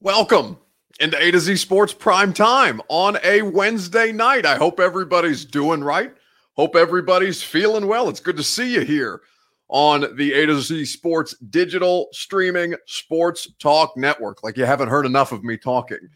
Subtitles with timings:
[0.00, 0.58] Welcome
[1.00, 4.44] into A to Z Sports Prime Time on a Wednesday night.
[4.44, 6.12] I hope everybody's doing right.
[6.54, 8.08] Hope everybody's feeling well.
[8.08, 9.22] It's good to see you here
[9.68, 14.42] on the A to Z Sports digital streaming sports talk network.
[14.42, 16.08] Like you haven't heard enough of me talking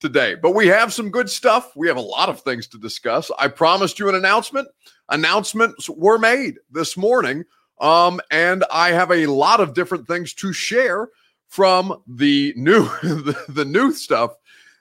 [0.00, 1.76] today, but we have some good stuff.
[1.76, 3.30] We have a lot of things to discuss.
[3.38, 4.68] I promised you an announcement.
[5.10, 7.44] Announcements were made this morning.
[7.80, 11.08] Um, and I have a lot of different things to share
[11.48, 14.36] from the new the, the new stuff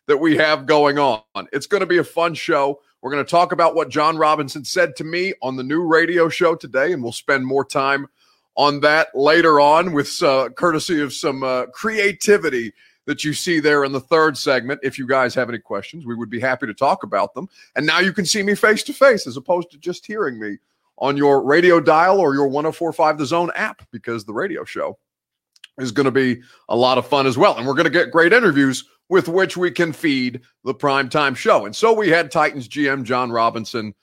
[0.08, 1.22] that we have going on.
[1.52, 2.82] It's going to be a fun show.
[3.02, 6.30] We're going to talk about what Jon Robinson said to me on the new radio
[6.30, 8.08] show today, and we'll spend more time
[8.56, 12.74] on that later on with uh, courtesy of some uh, creativity
[13.06, 14.80] that you see there in the third segment.
[14.84, 17.50] If you guys have any questions, we would be happy to talk about them.
[17.76, 20.58] And now you can see me face to face as opposed to just hearing me
[21.00, 24.98] on your radio dial or your 1045 The Zone app because the radio show
[25.78, 27.58] is going to be a lot of fun as well.
[27.58, 31.66] And we're going to get great interviews with which we can feed the primetime show.
[31.66, 33.94] And so we had Titans GM Jon Robinson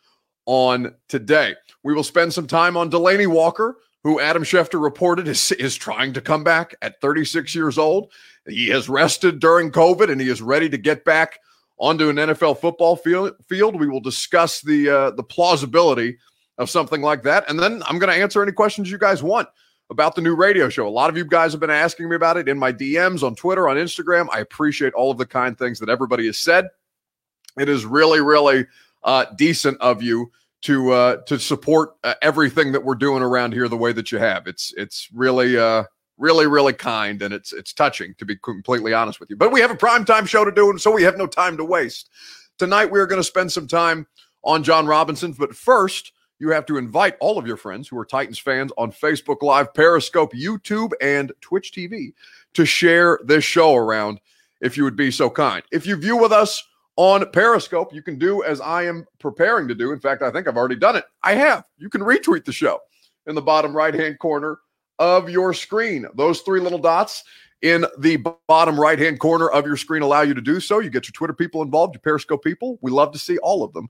[0.46, 1.54] on today.
[1.82, 6.12] We will spend some time on Delanie Walker, who Adam Schefter reported is, is trying
[6.14, 8.12] to come back at 36 years old.
[8.46, 11.38] He has rested during COVID and he is ready to get back
[11.78, 13.32] onto an NFL football field.
[13.48, 13.78] field.
[13.78, 16.18] We will discuss the uh, the plausibility
[16.58, 17.48] of something like that.
[17.48, 19.48] And then I'm going to answer any questions you guys want
[19.91, 20.86] about the new radio show.
[20.86, 23.34] A lot of you guys have been asking me about it in my DMs on
[23.34, 24.28] Twitter, on Instagram.
[24.33, 26.69] I appreciate all of the kind things that everybody has said.
[27.58, 28.66] It is really, really
[29.02, 30.30] uh, decent of you
[30.62, 34.18] to uh, to support uh, everything that we're doing around here the way that you
[34.18, 34.46] have.
[34.46, 35.84] It's it's really uh,
[36.18, 39.36] really really kind and it's it's touching to be completely honest with you.
[39.36, 41.56] But we have a prime time show to do, and so we have no time
[41.56, 42.11] to waste.
[42.58, 44.06] Tonight we are going to spend some time
[44.44, 48.05] on Jon Robinson, but first you have to invite all of your friends who are
[48.05, 52.12] Titans fans on Facebook Live, Periscope, YouTube, and Twitch TV
[52.55, 54.20] to share this show around
[54.61, 55.62] if you would be so kind.
[55.70, 59.74] If you view with us on Periscope, you can do as I am preparing to
[59.74, 59.92] do.
[59.92, 61.05] In fact, I think I've already done it.
[61.23, 61.64] I have.
[61.78, 62.80] You can retweet the show
[63.27, 64.58] in the bottom right hand corner
[64.98, 66.07] of your screen.
[66.14, 67.22] Those three little dots
[67.62, 68.17] in the
[68.48, 70.78] bottom right hand corner of your screen allow you to do so.
[70.78, 72.78] You get your Twitter people involved, your Periscope people.
[72.80, 73.89] We love to see all of them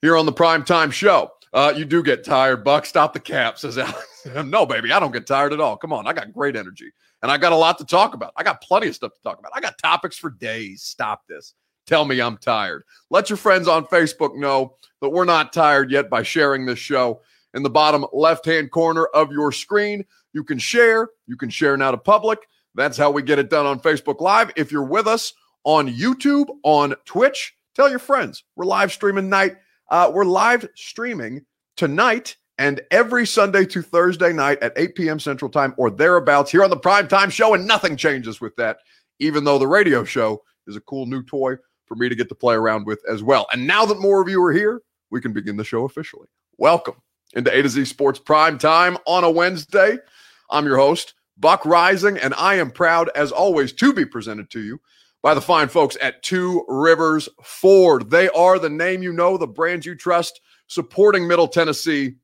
[0.00, 1.30] here on the Prime Time Show.
[1.52, 2.86] Uh, you do get tired, Buck.
[2.86, 4.26] Stop the cap, says Alex.
[4.44, 5.76] no, baby, I don't get tired at all.
[5.76, 6.92] Come on, I got great energy.
[7.22, 8.32] And I got a lot to talk about.
[8.36, 9.52] I got plenty of stuff to talk about.
[9.54, 10.82] I got topics for days.
[10.82, 11.54] Stop this.
[11.86, 12.84] Tell me I'm tired.
[13.10, 17.22] Let your friends on Facebook know that we're not tired yet by sharing this show.
[17.54, 21.08] In the bottom left hand corner of your screen, you can share.
[21.26, 22.40] You can share now to public.
[22.74, 24.52] That's how we get it done on Facebook Live.
[24.54, 25.32] If you're with us
[25.64, 28.44] on YouTube, on Twitch, tell your friends.
[28.54, 29.56] We're live streaming night
[29.90, 31.44] uh, we're live streaming
[31.76, 35.20] tonight and every Sunday to Thursday night at 8 p.m.
[35.20, 37.54] Central Time or thereabouts here on the Prime Time Show.
[37.54, 38.78] And nothing changes with that,
[39.18, 41.56] even though the radio show is a cool new toy
[41.86, 43.46] for me to get to play around with as well.
[43.52, 46.26] And now that more of you are here, we can begin the show officially.
[46.58, 46.96] Welcome
[47.34, 49.96] into A to Z Sports Prime Time on a Wednesday.
[50.50, 54.60] I'm your host, Buck Reising, and I am proud, as always, to be presented to
[54.60, 54.80] you
[55.22, 58.10] by the fine folks at Two Rivers Ford.
[58.10, 62.16] They are the name you know, the brand you trust, supporting Middle Tennessee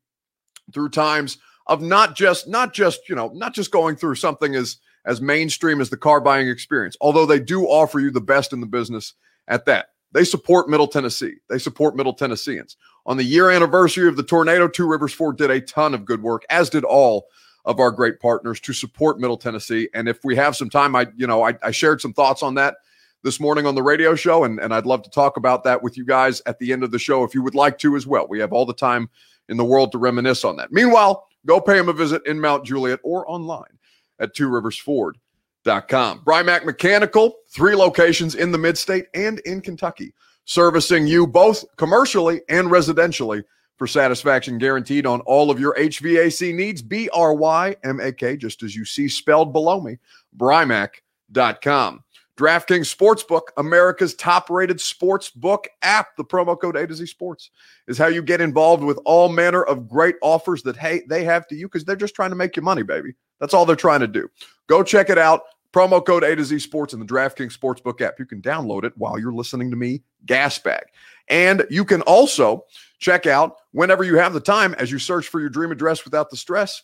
[0.72, 4.76] through times of not just not just you know not just going through something as
[5.06, 8.60] as mainstream as the car buying experience although they do offer you the best in
[8.60, 9.14] the business
[9.48, 9.88] at that.
[10.12, 11.34] They support middle tennessee.
[11.48, 12.76] They support middle tennesseans.
[13.06, 16.22] On the year anniversary of the tornado two rivers ford did a ton of good
[16.22, 17.26] work as did all
[17.64, 21.06] of our great partners to support middle tennessee and if we have some time i
[21.16, 22.76] you know i, I shared some thoughts on that
[23.24, 25.96] this morning on the radio show, and, and I'd love to talk about that with
[25.96, 28.26] you guys at the end of the show if you would like to as well.
[28.28, 29.08] We have all the time
[29.48, 30.70] in the world to reminisce on that.
[30.70, 33.78] Meanwhile, go pay him a visit in Mount Juliet or online
[34.20, 35.16] at Two Rivers Ford.
[35.64, 36.20] Com.
[36.20, 40.12] Brymak Mechanical, three locations in the mid-state and in Kentucky,
[40.44, 43.42] servicing you both commercially and residentially
[43.76, 46.82] for satisfaction guaranteed on all of your HVAC needs.
[46.82, 49.98] B R Y M A K, just as you see spelled below me,
[50.36, 52.04] Brymak.com.
[52.36, 56.16] DraftKings Sportsbook, America's top rated sports book app.
[56.16, 57.50] The promo code A to Z Sports
[57.86, 61.46] is how you get involved with all manner of great offers that hey, they have
[61.48, 63.12] to you because they're just trying to make you money, baby.
[63.38, 64.28] That's all they're trying to do.
[64.66, 65.42] Go check it out.
[65.72, 68.18] Promo code A to Z Sports in the DraftKings Sportsbook app.
[68.18, 70.82] You can download it while you're listening to me, Gasbag.
[71.28, 72.64] And you can also
[72.98, 76.30] check out whenever you have the time as you search for your dream address without
[76.30, 76.82] the stress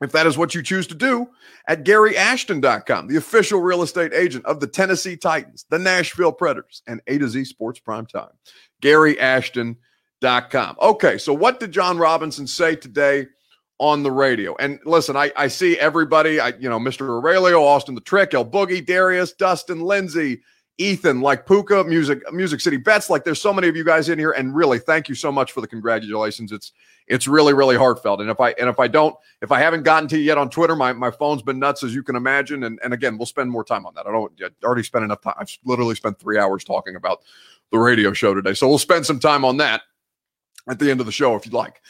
[0.00, 1.28] if that is what you choose to do,
[1.68, 7.00] at GaryAshton.com, the official real estate agent of the Tennessee Titans, the Nashville Predators, and
[7.06, 8.30] A to Z Sports Prime Time.
[8.82, 10.76] GaryAshton.com.
[10.80, 13.26] Okay, so what did Jon Robinson say today
[13.80, 14.54] on the radio.
[14.60, 17.08] And listen, I, I see everybody, I you know, Mr.
[17.08, 20.42] Aurelio, Austin the Trick, El Boogie, Darius, Dustin, Lindsay,
[20.78, 23.08] Ethan, like Puka, Music, Music City Bets.
[23.08, 25.52] Like there's so many of you guys in here, and really thank you so much
[25.52, 26.50] for the congratulations.
[26.50, 26.72] It's
[27.06, 28.20] it's really, really heartfelt.
[28.20, 30.50] And if I and if I don't, if I haven't gotten to you yet on
[30.50, 32.64] Twitter, my, my phone's been nuts as you can imagine.
[32.64, 34.06] And and again, we'll spend more time on that.
[34.06, 35.34] I don't I already spent enough time.
[35.38, 37.20] I've literally spent three hours talking about
[37.70, 38.54] the radio show today.
[38.54, 39.82] So we'll spend some time on that
[40.68, 41.80] at the end of the show if you'd like.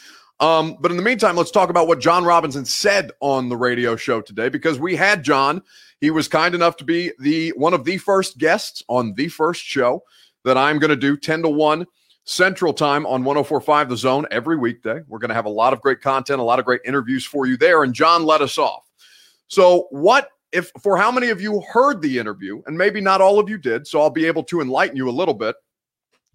[0.41, 3.95] Um, but in the meantime, let's talk about what Jon Robinson said on the radio
[3.95, 5.63] show today because we had Jon.
[6.05, 9.65] He was kind enough to be the one of the first guests on the first
[9.65, 10.03] show
[10.45, 11.87] that I'm going to do 10 to 1
[12.25, 15.01] Central Time on 1045 The Zone every weekday.
[15.09, 17.47] We're going to have a lot of great content, a lot of great interviews for
[17.47, 17.85] you there.
[17.85, 18.85] And Jon let us off.
[19.49, 22.61] So, what if for how many of you heard the interview?
[22.67, 23.87] And maybe not all of you did.
[23.87, 25.57] So, I'll be able to enlighten you a little bit.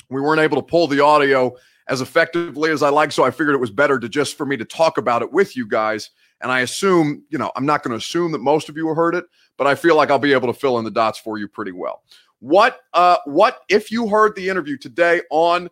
[0.10, 1.56] We weren't able to pull the audio
[1.88, 3.12] as effectively as I like.
[3.12, 5.56] So I figured it was better to just for me to talk about it with
[5.56, 6.10] you guys.
[6.42, 9.16] And I assume, you know, I'm not going to assume that most of you heard
[9.16, 9.26] it,
[9.58, 11.72] but I feel like I'll be able to fill in the dots for you pretty
[11.72, 12.04] well.
[12.40, 15.70] What, uh, what if you heard the interview today on,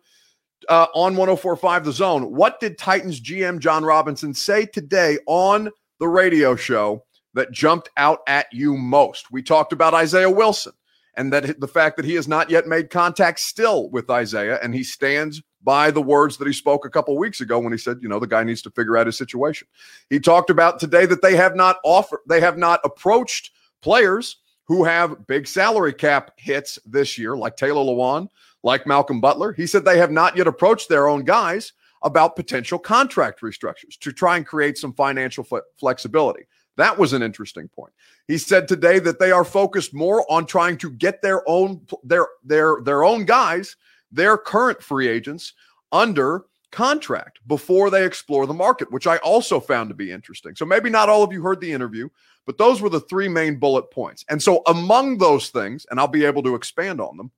[0.68, 2.34] uh, on 1045 The Zone?
[2.34, 8.20] What did Titans GM Jon Robinson say today on the radio show that jumped out
[8.26, 9.30] at you most?
[9.30, 10.72] We talked about Isaiah Wilson
[11.16, 14.74] and that the fact that he has not yet made contact still with Isaiah and
[14.74, 17.98] he stands by the words that he spoke a couple weeks ago when he said,
[18.00, 19.66] you know, the guy needs to figure out his situation.
[20.08, 23.52] He talked about today that they have not offered, they have not approached
[23.82, 28.28] players who have big salary cap hits this year, like Taylor Lewan,
[28.62, 29.52] like Malcolm Butler.
[29.52, 31.72] He said they have not yet approached their own guys
[32.02, 35.46] about potential contract restructures to try and create some financial
[35.80, 36.44] flexibility.
[36.76, 37.92] That was an interesting point.
[38.28, 42.28] He said today that they are focused more on trying to get their own their
[42.44, 43.76] their their own guys
[44.10, 45.52] their current free agents
[45.92, 50.54] under contract before they explore the market, which I also found to be interesting.
[50.54, 52.08] So maybe not all of you heard the interview,
[52.46, 54.24] but those were the three main bullet points.
[54.28, 57.30] And so among those things, and I'll be able to expand on them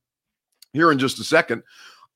[0.73, 1.63] here in just a second.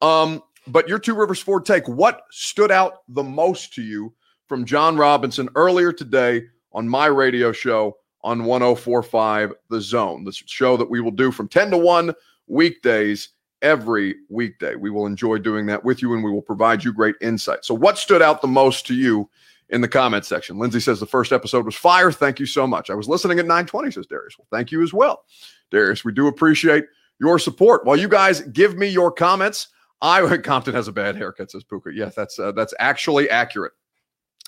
[0.00, 4.14] Um, but your two rivers Ford take, what stood out the most to you
[4.48, 10.76] from Jon Robinson earlier today on my radio show on 1045 The Zone, the show
[10.76, 12.14] that we will do from 10 to 1
[12.46, 13.30] weekdays
[13.64, 14.76] every weekday.
[14.76, 17.64] We will enjoy doing that with you and we will provide you great insight.
[17.64, 19.28] So, what stood out the most to you
[19.70, 20.58] in the comment section?
[20.58, 22.12] Lindsay says the first episode was fire.
[22.12, 22.90] Thank you so much.
[22.90, 24.38] I was listening at 920, says Darius.
[24.38, 25.24] Well, thank you as well.
[25.72, 26.84] Darius, we do appreciate
[27.18, 27.84] your support.
[27.84, 29.68] While you guys give me your comments,
[30.02, 31.90] I Compton has a bad haircut, says Puka.
[31.92, 33.72] Yeah, that's uh, that's actually accurate.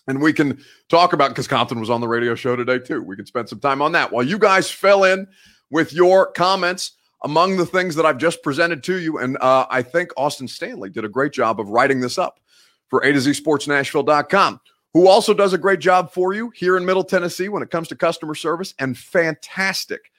[0.08, 3.02] And we can talk about because Compton was on the radio show today too.
[3.02, 5.26] We can spend some time on that while you guys fill in
[5.70, 6.92] with your comments
[7.24, 9.18] among the things that I've just presented to you.
[9.18, 12.40] And uh, I think Austin Stanley did a great job of writing this up
[12.88, 14.60] for A to Z Sports Nashville.com,
[14.92, 17.88] who also does a great job for you here in Middle Tennessee when it comes
[17.88, 20.12] to customer service and fantastic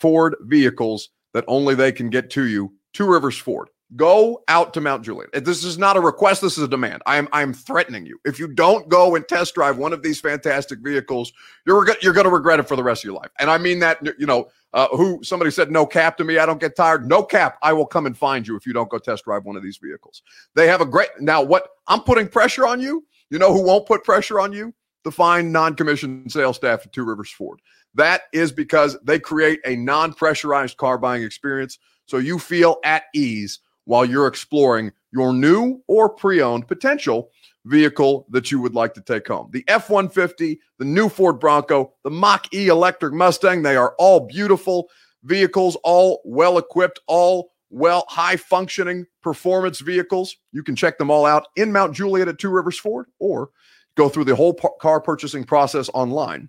[0.00, 2.72] Ford vehicles that only they can get to you.
[2.92, 3.68] Two Rivers Ford.
[3.96, 5.44] Go out to Mount Juliet.
[5.44, 6.42] This is not a request.
[6.42, 7.02] This is a demand.
[7.06, 8.20] I am I am threatening you.
[8.24, 11.32] If you don't go and test drive one of these fantastic vehicles,
[11.66, 13.30] you're you're going to regret it for the rest of your life.
[13.40, 13.98] And I mean that.
[14.18, 16.38] You know, uh, who somebody said no cap to me.
[16.38, 17.08] I don't get tired.
[17.08, 17.58] No cap.
[17.62, 19.78] I will come and find you if you don't go test drive one of these
[19.82, 20.22] vehicles.
[20.54, 21.08] They have a great.
[21.18, 23.04] Now, what I'm putting pressure on you.
[23.30, 24.74] You know who won't put pressure on you?
[25.02, 27.60] The fine non-commissioned sales staff at Two Rivers Ford.
[27.94, 33.60] That is because they create a non-pressurized car buying experience, so you feel at ease
[33.84, 37.30] while you're exploring your new or pre owned potential
[37.66, 39.48] vehicle that you would like to take home.
[39.52, 44.20] The F 150, the new Ford Bronco, the Mach E electric Mustang, they are all
[44.20, 44.88] beautiful
[45.24, 50.36] vehicles, all well equipped, all well high functioning performance vehicles.
[50.52, 53.50] You can check them all out in Mount Juliet at Two Rivers Ford or
[53.94, 56.48] go through the whole car purchasing process online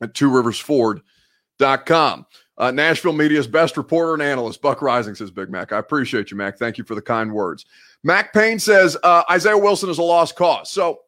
[0.00, 2.26] at Two Rivers Ford.com.
[2.60, 5.72] Uh, Nashville Media's best reporter and analyst, Buck Reising, says Big Mac.
[5.72, 6.58] I appreciate you, Mac.
[6.58, 7.64] Thank you for the kind words.
[8.04, 10.70] Mac Payne says uh, Isaiah Wilson is a lost cause.
[10.70, 11.00] So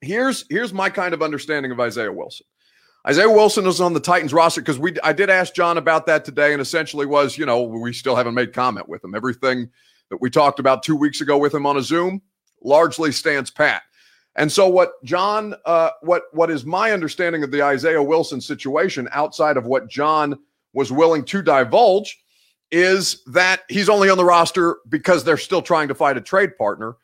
[0.00, 2.46] here's here's my kind of understanding of Isaiah Wilson.
[3.08, 6.24] Isaiah Wilson is on the Titans roster because we I did ask Jon about that
[6.24, 9.16] today, and essentially was, you know, we still haven't made comment with him.
[9.16, 9.68] Everything
[10.08, 12.22] that we talked about two weeks ago with him on a Zoom
[12.62, 13.82] largely stands pat.
[14.36, 19.08] And so, what Jon uh, what what is my understanding of the Isaiah Wilson situation
[19.10, 20.38] outside of what Jon
[20.72, 22.18] was willing to divulge
[22.70, 26.56] is that he's only on the roster because they're still trying to find a trade
[26.56, 26.96] partner.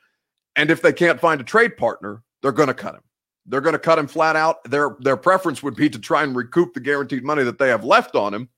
[0.54, 3.02] And if they can't find a trade partner, they're going to cut him.
[3.46, 4.62] They're going to cut him flat out.
[4.64, 7.85] Their their preference would be to try and recoup the guaranteed money that they have
[7.85, 8.49] left on him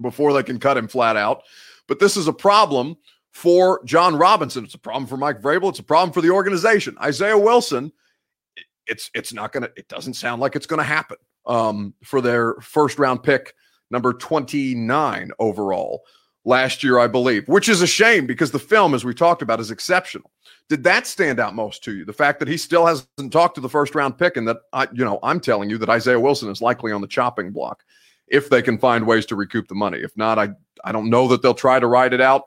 [0.00, 1.42] before they can cut him flat out.
[1.88, 2.96] But this is a problem
[3.32, 4.64] for Jon Robinson.
[4.64, 5.70] It's a problem for Mike Vrabel.
[5.70, 6.96] It's a problem for the organization.
[7.00, 7.92] Isaiah Wilson
[8.86, 9.70] it's it's not gonna.
[9.76, 11.16] It doesn't sound like it's gonna happen
[11.46, 13.54] um, for their first round pick,
[13.90, 16.02] number twenty nine overall
[16.44, 19.60] last year, I believe, which is a shame because the film, as we talked about,
[19.60, 20.30] is exceptional.
[20.68, 22.04] Did that stand out most to you?
[22.04, 24.86] The fact that he still hasn't talked to the first round pick, and that I,
[24.92, 27.82] you know, I'm telling you that Isaiah Wilson is likely on the chopping block
[28.28, 29.98] if they can find ways to recoup the money.
[29.98, 30.50] If not, I
[30.84, 32.44] I don't know that they'll try to ride it out,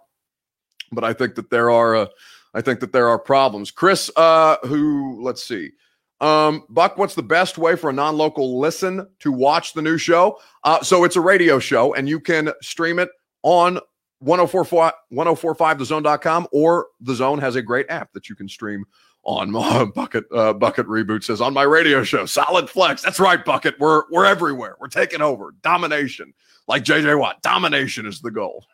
[0.91, 2.08] but I think that there are uh,
[2.53, 3.72] I think that there are problems.
[3.72, 5.72] Chris, uh, who let's see.
[6.20, 10.40] Um, Buck, what's the best way for a non-local listen to watch the new show?
[10.64, 13.10] Uh, so it's a radio show, and you can stream it
[13.44, 13.80] on
[14.20, 18.84] 1045, 1045thezone.com or the zone has a great app that you can stream
[19.24, 19.52] on.
[19.96, 23.04] Bucket uh, bucket reboot says on my radio show solid flex.
[23.04, 23.76] That's right bucket.
[23.80, 24.76] We're we're everywhere.
[24.80, 25.54] We're taking over.
[25.62, 26.34] Domination.
[26.68, 28.66] Like jj watt domination is the goal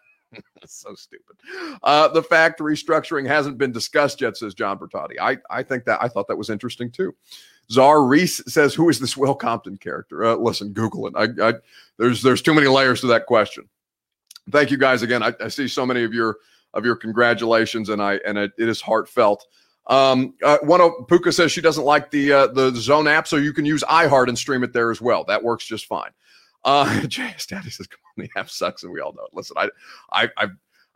[0.66, 1.36] so stupid
[1.84, 6.02] uh, the fact restructuring hasn't been discussed yet says john bertotti i i think that
[6.02, 7.14] i thought that was interesting too
[7.72, 11.14] Czar Reese says, "Who is this Will Compton character?" Uh, listen, Google it.
[11.16, 11.54] I, I,
[11.98, 13.70] there's there's too many layers to that question
[14.52, 15.24] thank you guys again.
[15.24, 16.38] I, I, see so many of your
[16.74, 19.46] of your congratulations, and I and it, it is heartfelt.
[19.88, 23.38] Um, uh, one of Puka says she doesn't like the uh, the Zone app, so
[23.38, 25.24] you can use iHeart and stream it there as well.
[25.26, 26.12] That works just fine.
[26.64, 29.34] Uh, JS Daddy says, "Come the app sucks," and we all know it.
[29.34, 29.70] Listen, I,
[30.12, 30.48] I, I,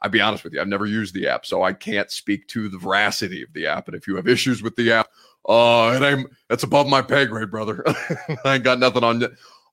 [0.01, 0.62] I'll be honest with you.
[0.62, 3.88] I've never used the app, so I can't speak to the veracity of the app.
[3.88, 5.07] And if you have issues with the app,
[5.47, 7.83] uh, it ain't that's above my pay grade, brother.
[8.45, 9.24] I ain't got nothing on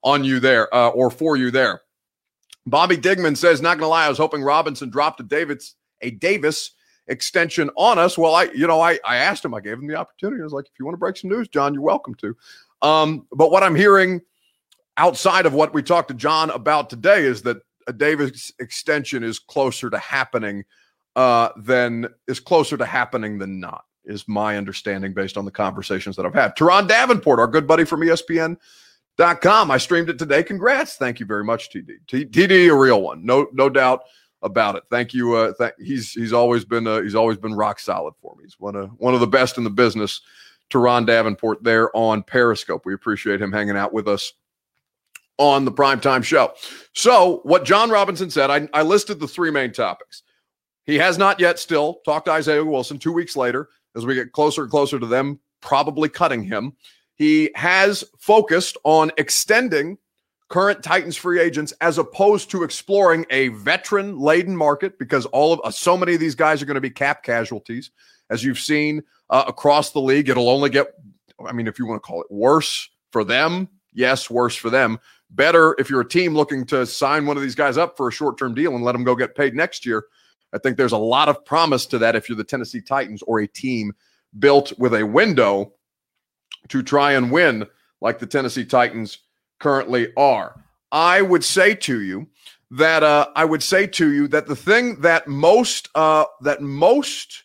[0.02, 1.82] on you there uh, or for you there.
[2.66, 6.72] Bobby Digman says, not gonna lie, I was hoping Robinson dropped a Davis a Davis
[7.08, 8.16] extension on us.
[8.16, 10.40] Well, I, you know, I I asked him, I gave him the opportunity.
[10.40, 12.36] I was like, if you want to break some news, Jon, you're welcome to.
[12.82, 14.20] Um, but what I'm hearing
[14.96, 19.38] outside of what we talked to Jon about today is that a Davis extension is
[19.38, 20.64] closer to happening
[21.16, 26.16] uh, than is closer to happening than not, is my understanding based on the conversations
[26.16, 26.56] that I've had.
[26.56, 28.56] Turron Davenport, our good buddy from ESPN
[29.16, 29.70] Dot com.
[29.70, 30.42] I streamed it today.
[30.42, 30.96] Congrats.
[30.96, 31.98] Thank you very much, TD.
[32.08, 33.24] TD, a real one.
[33.24, 34.02] No, no doubt
[34.42, 34.82] about it.
[34.90, 35.34] Thank you.
[35.34, 38.42] Uh, th- he's he's always been uh, he's always been rock solid for me.
[38.42, 40.20] He's one of one of the best in the business.
[40.68, 42.84] Turron Davenport there on Periscope.
[42.84, 44.32] We appreciate him hanging out with us
[45.38, 46.52] on the primetime show.
[46.92, 50.22] So, what Jon Robinson said, I, I listed the three main topics.
[50.84, 54.32] He has not yet still talked to Isaiah Wilson two weeks later as we get
[54.32, 56.74] closer and closer to them probably cutting him.
[57.16, 59.98] He has focused on extending
[60.48, 65.60] current Titans free agents as opposed to exploring a veteran laden market because all of
[65.64, 67.90] uh, so many of these guys are going to be cap casualties
[68.30, 70.88] as you've seen uh, across the league it'll only get
[71.44, 74.98] I mean if you want to call it worse for them yes worse for them
[75.34, 78.12] better if you're a team looking to sign one of these guys up for a
[78.12, 80.04] short-term deal and let them go get paid next year
[80.54, 83.40] I think there's a lot of promise to that if you're the Tennessee Titans or
[83.40, 83.92] a team
[84.38, 85.72] built with a window
[86.68, 87.66] to try and win
[88.00, 89.18] like the Tennessee Titans
[89.58, 90.64] currently are.
[90.92, 92.28] I would say to you
[92.70, 97.42] that uh, I would say to you that the thing that most uh, that most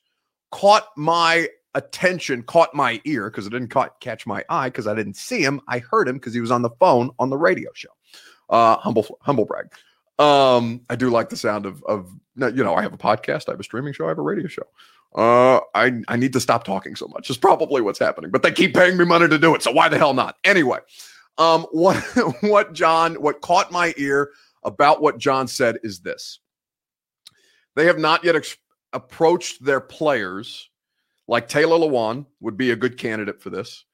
[0.52, 4.96] caught my attention, caught my ear because it didn't caught, catch my eye because I
[4.96, 5.62] didn't see him.
[5.68, 7.90] I heard him because he was on the phone on the radio show.
[8.50, 9.72] Uh, humble humble brag.
[10.18, 13.52] Um, I do like the sound of of you know I have a podcast, I
[13.52, 14.68] have a streaming show, I have a radio show
[15.16, 17.30] uh, I I need to stop talking so much.
[17.30, 18.30] Is probably what's happening.
[18.30, 20.36] But they keep paying me money to do it, so why the hell not?
[20.44, 20.80] Anyway,
[21.38, 21.98] um, what
[22.42, 24.32] what Jon what caught my ear
[24.64, 26.40] about what Jon said is this:
[27.76, 28.58] they have not yet ex-
[28.94, 30.70] approached their players
[31.30, 33.86] like Taylor Lewan would be a good candidate for this.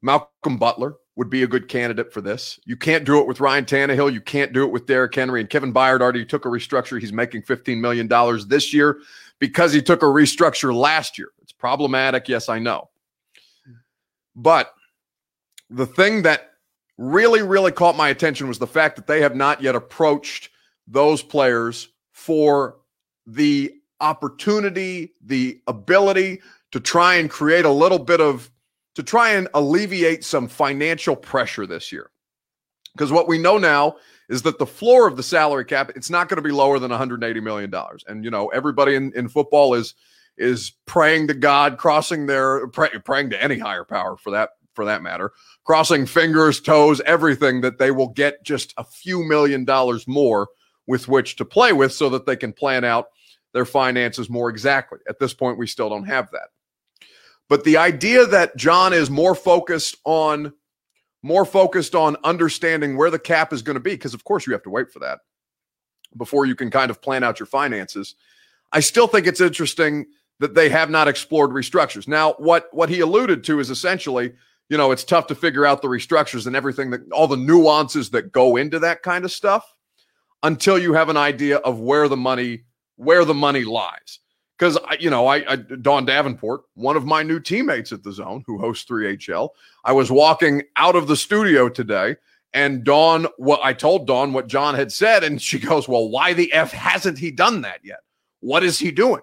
[0.00, 2.60] Malcolm Butler would be a good candidate for this.
[2.64, 4.12] You can't do it with Ryan Tannehill.
[4.12, 5.40] You can't do it with Derrick Henry.
[5.40, 7.00] And Kevin Byard already took a restructure.
[7.00, 8.08] He's making $15 million
[8.48, 9.00] this year
[9.40, 11.30] because he took a restructure last year.
[11.42, 12.28] It's problematic.
[12.28, 12.90] Yes, I know.
[14.36, 14.72] But
[15.70, 16.52] the thing that
[16.96, 20.50] really, really caught my attention was the fact that they have not yet approached
[20.86, 22.76] those players for
[23.26, 26.40] the opportunity, the ability
[26.72, 28.50] to try and create a little bit of,
[28.94, 32.10] to try and alleviate some financial pressure this year.
[32.92, 33.96] Because what we know now
[34.28, 36.90] is that the floor of the salary cap it's not going to be lower than
[36.90, 38.04] 180 million dollars.
[38.06, 39.94] And you know everybody in, in football is
[40.36, 44.84] is praying to god crossing their pray, praying to any higher power for that for
[44.84, 45.32] that matter
[45.64, 50.48] crossing fingers toes everything that they will get just a few million dollars more
[50.86, 53.08] with which to play with so that they can plan out
[53.54, 54.98] their finances more exactly.
[55.08, 56.48] At this point we still don't have that
[57.48, 60.52] but the idea that Jon is more focused on
[61.22, 64.52] more focused on understanding where the cap is going to be, because of course you
[64.52, 65.18] have to wait for that
[66.16, 68.14] before you can kind of plan out your finances.
[68.70, 70.06] I still think it's interesting
[70.38, 72.06] that they have not explored restructures.
[72.06, 74.32] Now, what what he alluded to is essentially
[74.68, 78.10] you know, it's tough to figure out the restructures and everything that all the nuances
[78.10, 79.74] that go into that kind of stuff
[80.42, 82.64] until you have an idea of where the money
[82.96, 84.18] where the money lies.
[84.58, 88.42] Because you know, I, I Dawn Davenport, one of my new teammates at the Zone,
[88.46, 89.50] who hosts 3HL,
[89.84, 92.16] I was walking out of the studio today,
[92.52, 96.32] and Dawn, what I told Dawn what Jon had said, and she goes, "Well, why
[96.32, 98.00] the f hasn't he done that yet?
[98.40, 99.22] What is he doing?"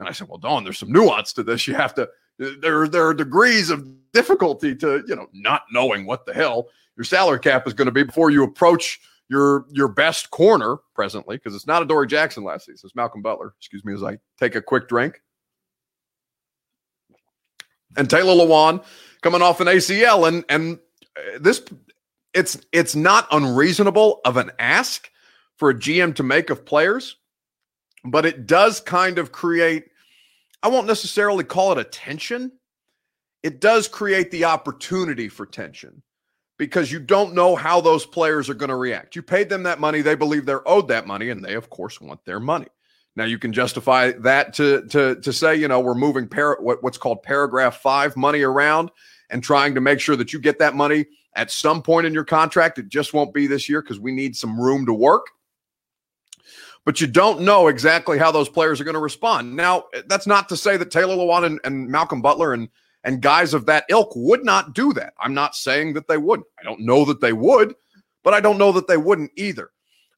[0.00, 1.68] And I said, "Well, Dawn, there's some nuance to this.
[1.68, 2.08] You have to
[2.38, 7.04] there there are degrees of difficulty to you know not knowing what the hell your
[7.04, 9.00] salary cap is going to be before you approach
[9.32, 12.86] your your best corner presently because it's not Adoree Jackson last season.
[12.86, 13.54] It's Malcolm Butler.
[13.58, 15.22] Excuse me as I take a quick drink.
[17.96, 18.84] And Taylor Lewan
[19.22, 20.78] coming off an ACL and and
[21.16, 21.62] uh, this
[22.34, 25.10] it's it's not unreasonable of an ask
[25.56, 27.16] for a GM to make of players,
[28.04, 29.86] but it does kind of create
[30.62, 32.52] I won't necessarily call it a tension.
[33.42, 36.02] It does create the opportunity for tension
[36.62, 39.16] because you don't know how those players are going to react.
[39.16, 42.00] You paid them that money, they believe they're owed that money, and they, of course,
[42.00, 42.68] want their money.
[43.16, 46.80] Now you can justify that to to to say, you know, we're moving par- what,
[46.80, 48.92] what's called paragraph five money around
[49.28, 52.22] and trying to make sure that you get that money at some point in your
[52.24, 52.78] contract.
[52.78, 55.26] It just won't be this year because we need some room to work
[56.84, 59.54] but you don't know exactly how those players are going to respond.
[59.54, 62.68] Now, that's not to say that Taylor Lewan and, and, Malcolm Butler and
[63.04, 65.14] and guys of that ilk would not do that.
[65.18, 66.46] I'm not saying that they wouldn't.
[66.60, 67.74] I don't know that they would,
[68.22, 69.70] but I don't know that they wouldn't either.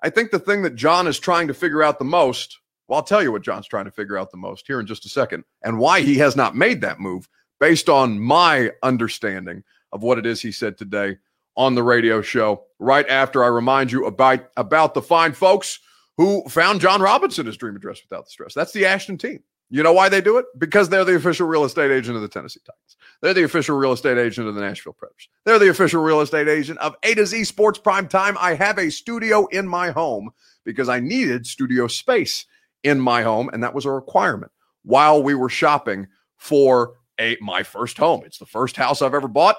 [0.03, 3.05] I think the thing that Jon is trying to figure out the most, well, I'll
[3.05, 5.45] tell you what Jon's trying to figure out the most here in just a second,
[5.63, 10.27] and why he has not made that move based on my understanding of what it
[10.27, 11.17] is he said today
[11.57, 12.65] on the radio show.
[12.79, 15.81] Right after I remind you about about the fine folks
[16.19, 18.53] who found Jon Robinson his dream address without the stress.
[18.53, 19.43] That's the Ashton team.
[19.71, 20.47] You know why they do it?
[20.59, 22.97] Because they're the official real estate agent of the Tennessee Titans.
[23.23, 25.29] They're the official real estate agent of the Nashville Predators.
[25.45, 28.37] They're the official real estate agent of A to Z Sports Prime Time.
[28.39, 30.31] I have a studio in my home
[30.65, 32.47] because I needed studio space
[32.83, 37.63] in my home, and that was a requirement while we were shopping for a my
[37.63, 38.23] first home.
[38.27, 39.57] It's the first house I've ever bought.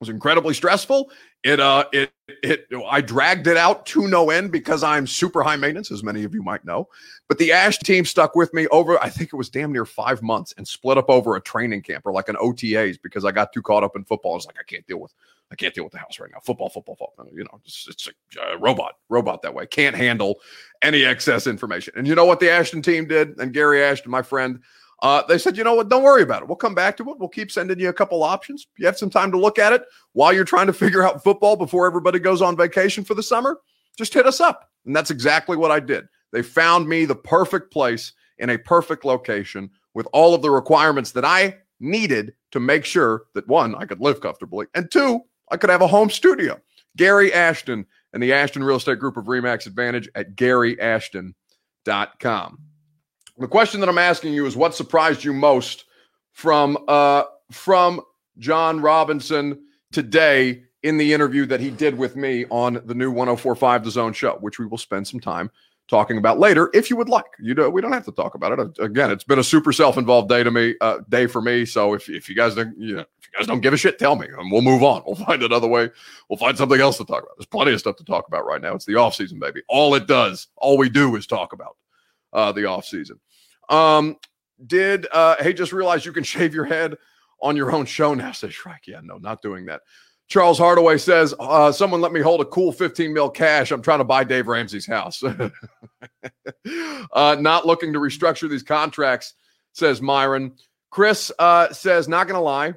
[0.00, 1.10] Was incredibly stressful.
[1.42, 5.56] It uh it it I dragged it out to no end because I'm super high
[5.56, 6.88] maintenance, as many of you might know.
[7.26, 10.22] But the Ash team stuck with me over, I think it was damn near five
[10.22, 13.52] months and split up over a training camp or like an OTAs because I got
[13.52, 14.34] too caught up in football.
[14.34, 15.12] I was like, I can't deal with
[15.50, 16.40] I can't deal with the house right now.
[16.40, 17.26] Football, football, football.
[17.32, 18.08] You know, it's, it's
[18.38, 19.66] a robot, robot that way.
[19.66, 20.40] Can't handle
[20.82, 21.94] any excess information.
[21.96, 23.38] And you know what the Ashton team did?
[23.38, 24.60] And Gary Ashton, my friend,
[25.02, 25.88] uh, they said, you know what?
[25.88, 26.48] Don't worry about it.
[26.48, 27.18] We'll come back to it.
[27.18, 28.66] We'll keep sending you a couple options.
[28.78, 31.56] You have some time to look at it while you're trying to figure out football
[31.56, 33.58] before everybody goes on vacation for the summer.
[33.96, 34.70] Just hit us up.
[34.86, 36.08] And that's exactly what I did.
[36.32, 41.12] They found me the perfect place in a perfect location with all of the requirements
[41.12, 45.56] that I needed to make sure that one, I could live comfortably, and two, I
[45.56, 46.60] could have a home studio.
[46.96, 52.58] Gary Ashton and the Ashton Real Estate Group of Remax Advantage at garyashton.com.
[53.38, 55.84] The question that I'm asking you is what surprised you most
[56.32, 58.00] from uh from
[58.38, 59.58] Jon Robinson
[59.92, 64.12] today in the interview that he did with me on the new 1045 The Zone
[64.12, 65.50] show, which we will spend some time
[65.88, 67.24] talking about later if you would like.
[67.40, 68.78] You know, we don't have to talk about it.
[68.78, 71.64] Again, it's been a super self-involved day to me, uh, day for me.
[71.64, 73.98] So if, if you guys don't, you know, if you guys don't give a shit,
[73.98, 75.02] tell me and we'll move on.
[75.06, 75.90] We'll find another way.
[76.28, 77.36] We'll find something else to talk about.
[77.38, 78.74] There's plenty of stuff to talk about right now.
[78.74, 79.62] It's the off season, baby.
[79.68, 81.76] All it does, all we do is talk about
[82.32, 83.18] uh, the off season.
[83.68, 84.16] Um,
[84.64, 86.96] did uh, hey, just realized you can shave your head
[87.40, 88.32] on your own show now?
[88.32, 88.86] Says Shrike.
[88.86, 89.82] Yeah, no, not doing that.
[90.28, 93.70] Charles Hardaway says, uh, someone let me hold a cool 15 mil cash.
[93.70, 95.22] I'm trying to buy Dave Ramsey's house.
[97.12, 99.34] uh, not looking to restructure these contracts,
[99.72, 100.52] says Myron.
[100.90, 102.74] Chris uh, says, not going to lie,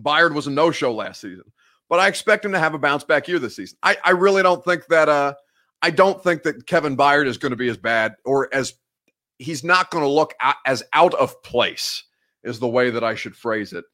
[0.00, 1.44] Byard was a no show last season,
[1.90, 3.76] but I expect him to have a bounce back year this season.
[3.82, 5.08] I, I really don't think that.
[5.08, 5.34] Uh,
[5.80, 8.74] I don't think that Kevin Byard is going to be as bad or as
[9.38, 10.34] he's not going to look
[10.66, 12.04] as out of place
[12.42, 13.84] is the way that I should phrase it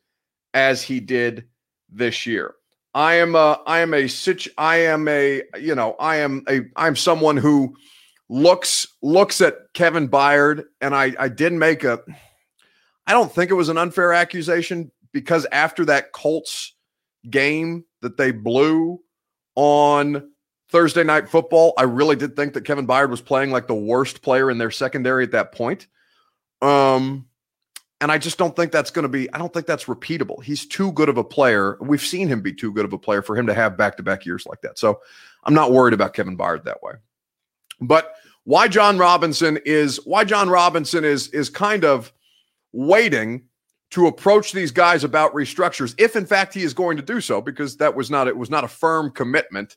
[0.52, 1.46] as he did
[1.90, 2.54] this year.
[2.94, 6.60] I am a I am a situ I am a you know I am a
[6.76, 7.74] I'm someone who
[8.28, 12.00] looks looks at Kevin Byard and I I did make a
[13.06, 16.74] I don't think it was an unfair accusation because after that Colts
[17.28, 19.00] game that they blew
[19.56, 20.30] on
[20.74, 24.22] Thursday night football, I really did think that Kevin Byard was playing like the worst
[24.22, 25.86] player in their secondary at that point.
[26.62, 27.28] Um,
[28.00, 30.42] and I just don't think that's going to be, I don't think that's repeatable.
[30.42, 31.78] He's too good of a player.
[31.80, 34.02] We've seen him be too good of a player for him to have back to
[34.02, 34.76] back years like that.
[34.76, 35.00] So
[35.44, 36.94] I'm not worried about Kevin Byard that way.
[37.80, 42.12] But why Jon Robinson is, why Jon Robinson is, is kind of
[42.72, 43.44] waiting
[43.90, 47.40] to approach these guys about restructures, if in fact he is going to do so,
[47.40, 49.76] because that was not it was not a firm commitment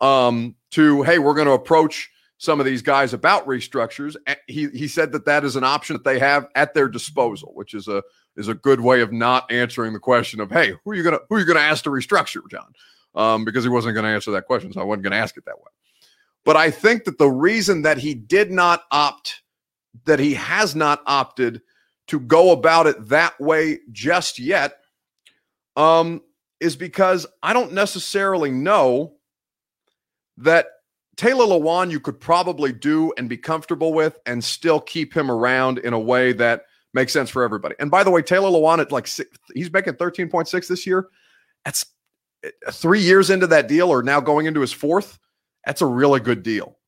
[0.00, 4.16] um, to hey, we're going to approach some of these guys about restructures.
[4.46, 7.74] He he said that that is an option that they have at their disposal, which
[7.74, 8.02] is a
[8.36, 11.20] is a good way of not answering the question of hey, who are you gonna
[11.28, 12.72] who are you gonna ask to restructure, Jon?
[13.14, 15.36] Um, because he wasn't going to answer that question, so I wasn't going to ask
[15.36, 15.70] it that way.
[16.44, 19.42] But I think that the reason that he did not opt,
[20.04, 21.62] that he has not opted
[22.08, 24.78] to go about it that way just yet,
[25.74, 26.22] um,
[26.60, 29.17] is because I don't necessarily know
[30.38, 30.66] that
[31.16, 35.78] Taylor Lewan you could probably do and be comfortable with and still keep him around
[35.78, 36.62] in a way that
[36.94, 37.74] makes sense for everybody.
[37.78, 39.08] And by the way, Taylor Lewan at like
[39.54, 41.08] he's making 13.6 this year.
[41.64, 41.86] That's
[42.44, 45.18] eh, three years into that deal or now going into his fourth.
[45.66, 46.78] That's a really good deal.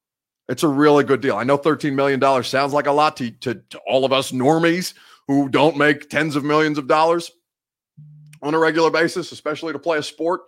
[0.48, 1.36] It's a really good deal.
[1.36, 4.94] I know $13 million sounds like a lot to, to, to all of us normies
[5.28, 7.30] who don't make tens of millions of dollars
[8.42, 10.40] on a regular basis, especially to play a sport.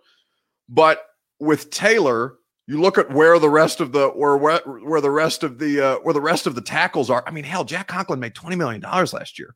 [0.68, 1.04] But
[1.38, 5.42] with Taylor, you look at where the rest of the where where, where the rest
[5.42, 7.24] of the uh, where the rest of the tackles are.
[7.26, 9.54] I mean, hell, Jack Conklin made twenty million dollars last year.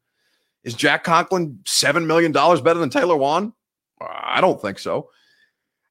[0.64, 3.52] Is Jack Conklin seven million dollars better than Taylor Lewan?
[4.00, 5.10] I don't think so.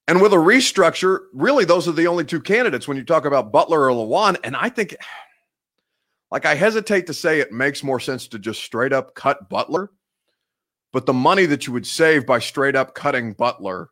[0.07, 3.51] And with a restructure, really, those are the only two candidates when you talk about
[3.51, 4.37] Butler or Lewan.
[4.43, 4.95] And I think,
[6.29, 9.89] like, I hesitate to say it makes more sense to just straight up cut Butler,
[10.93, 13.89] but the money that you would save by straight up cutting Butler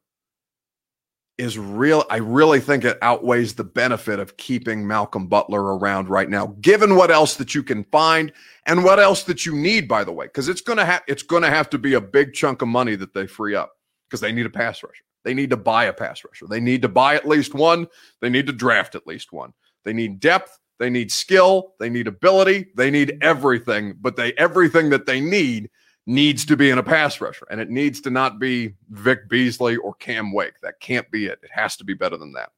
[1.38, 2.04] is real.
[2.10, 6.96] I really think it outweighs the benefit of keeping Malcolm Butler around right now, given
[6.96, 8.32] what else that you can find
[8.66, 11.50] and what else that you need, by the way, because it's gonna have it's gonna
[11.50, 13.72] have to be a big chunk of money that they free up
[14.08, 15.04] because they need a pass rusher.
[15.24, 16.46] They need to buy a pass rusher.
[16.48, 17.88] They need to buy at least one.
[18.22, 19.54] They need to draft at least one.
[19.86, 20.60] They need depth.
[20.80, 21.74] They need skill.
[21.80, 22.68] They need ability.
[22.76, 23.96] They need everything.
[24.00, 25.70] But they everything that they need
[26.06, 29.78] needs to be in a pass rusher, and it needs to not be Vic Beasley
[29.78, 30.60] or Cam Wake.
[30.62, 31.40] That can't be it.
[31.44, 32.52] It has to be better than that.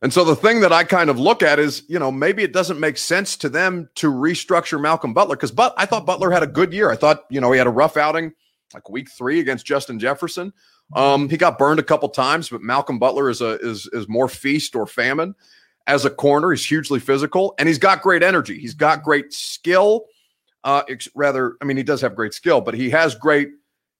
[0.00, 2.52] And so the thing that I kind of look at is, you know, maybe it
[2.52, 6.42] doesn't make sense to them to restructure Malcolm Butler because but I thought Butler had
[6.42, 6.90] a good year.
[6.90, 8.32] I thought, you know, he had a rough outing
[8.74, 10.52] like week three against Justin Jefferson.
[10.94, 14.28] Um, he got burned a couple times, but Malcolm Butler is a is is more
[14.28, 15.36] feast or famine
[15.86, 16.50] as a corner.
[16.50, 18.58] He's hugely physical and he's got great energy.
[18.58, 20.06] He's got great skill
[20.64, 20.82] uh,
[21.14, 23.50] rather, I mean, he does have great skill, but he has great.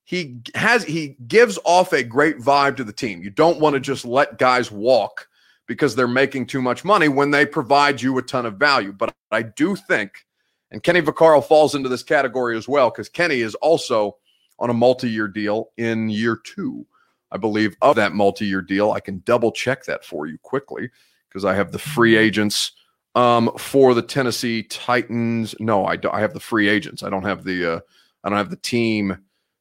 [0.04, 3.22] He has he gives off a great vibe to the team.
[3.22, 5.28] You don't want to just let guys walk
[5.66, 8.92] because they're making too much money when they provide you a ton of value.
[8.92, 10.26] But I do think,
[10.70, 14.16] and Kenny Vaccaro falls into this category as well because Kenny is also
[14.58, 16.86] on a multi-year deal in year two,
[17.30, 18.92] I believe, of that multi-year deal.
[18.92, 20.90] I can double check that for you quickly
[21.28, 22.72] because I have the free agents
[23.14, 25.54] um, for the Tennessee Titans.
[25.58, 26.14] No, I don't.
[26.14, 27.02] I have the free agents.
[27.02, 27.74] I don't have the.
[27.74, 27.80] Uh,
[28.24, 29.18] I don't have the team.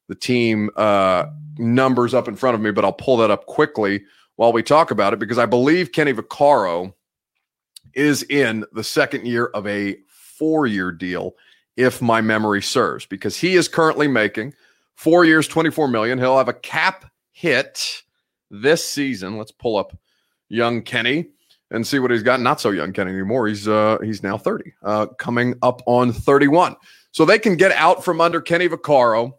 [0.08, 4.04] The team uh, numbers up in front of me, but I'll pull that up quickly
[4.36, 6.92] while we talk about it because I believe Kenny Vaccaro
[7.94, 11.34] is in the second year of a four-year deal,
[11.76, 14.52] if my memory serves, because he is currently making
[14.96, 16.18] four years, twenty-four million.
[16.18, 18.02] He'll have a cap hit
[18.50, 19.38] this season.
[19.38, 19.96] Let's pull up
[20.48, 21.30] young Kenny
[21.72, 22.40] and see what he's got.
[22.40, 23.48] Not so young Kenny anymore.
[23.48, 26.76] He's uh he's now 30, uh, coming up on 31.
[27.10, 29.32] So they can get out from under Kenny Vaccaro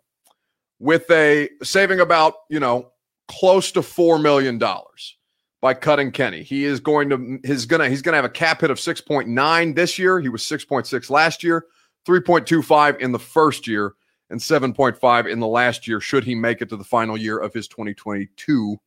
[0.80, 2.92] with a saving about, you know,
[3.30, 5.18] close to four million dollars
[5.62, 6.44] by cutting Kenny.
[6.44, 9.98] He is going to he's gonna he's gonna have a cap hit of 6.9 this
[9.98, 10.20] year.
[10.20, 11.68] He was 6.6 last year,
[12.06, 13.94] 3.25 in the first year,
[14.30, 17.54] and 7.5 in the last year, should he make it to the final year of
[17.54, 18.78] his 2022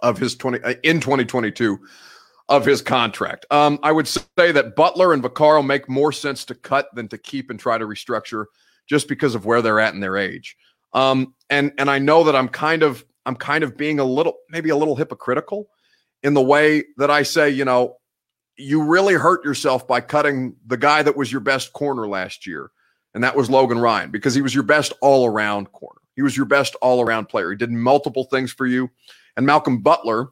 [0.00, 1.78] of his 20 uh, in 2022
[2.52, 3.46] of his contract.
[3.50, 7.16] Um, I would say that Butler and Vaccaro make more sense to cut than to
[7.16, 8.44] keep and try to restructure
[8.86, 10.54] just because of where they're at in their age.
[10.92, 14.34] Um, and and I know that I'm kind of I'm kind of being a little
[14.50, 15.68] maybe a little hypocritical
[16.22, 17.96] in the way that I say, you know,
[18.58, 22.70] you really hurt yourself by cutting the guy that was your best corner last year,
[23.14, 26.00] and that was Logan Ryan because he was your best all around corner.
[26.16, 27.50] He was your best all around player.
[27.50, 28.90] He did multiple things for you.
[29.38, 30.28] And Malcolm Butler,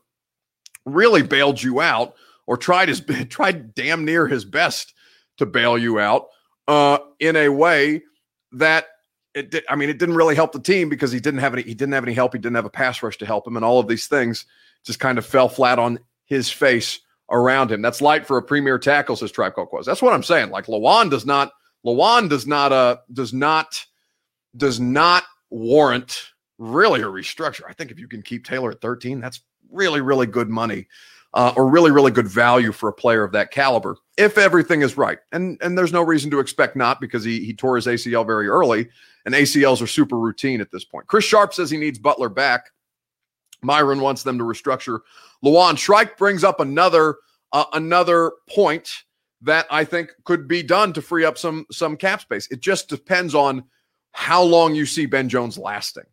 [0.94, 2.14] really bailed you out
[2.46, 4.94] or tried his tried damn near his best
[5.38, 6.28] to bail you out
[6.68, 8.02] uh, in a way
[8.52, 8.86] that
[9.34, 11.62] it did, I mean it didn't really help the team because he didn't have any
[11.62, 13.64] he didn't have any help he didn't have a pass rush to help him and
[13.64, 14.46] all of these things
[14.84, 17.00] just kind of fell flat on his face
[17.30, 17.82] around him.
[17.82, 19.86] That's light for a premier tackle, says Tribe Called Quest.
[19.86, 20.50] That's what I'm saying.
[20.50, 21.52] Like Lewan does not
[21.84, 23.84] Lewan does not uh does not
[24.56, 26.22] does not warrant
[26.58, 27.62] really a restructure.
[27.68, 30.86] I think if you can keep Taylor at 13, that's really, really good money
[31.34, 34.96] uh, or really, really good value for a player of that caliber if everything is
[34.96, 35.18] right.
[35.32, 38.48] And and there's no reason to expect not because he he tore his ACL very
[38.48, 38.88] early,
[39.24, 41.06] and ACLs are super routine at this point.
[41.06, 42.70] Chris Sharp says he needs Butler back.
[43.62, 45.00] Myron wants them to restructure.
[45.44, 47.16] Lewan Shrike brings up another
[47.52, 49.04] uh, another point
[49.42, 52.48] that I think could be done to free up some some cap space.
[52.50, 53.64] It just depends on
[54.12, 56.04] how long you see Ben Jones lasting,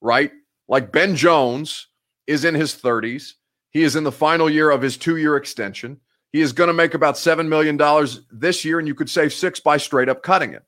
[0.00, 0.30] right?
[0.68, 1.88] Like Ben Jones
[2.26, 3.34] is in his 30s.
[3.70, 6.00] He is in the final year of his two-year extension.
[6.32, 7.78] He is going to make about $7 million
[8.30, 10.64] this year, and you could save six by straight up cutting it.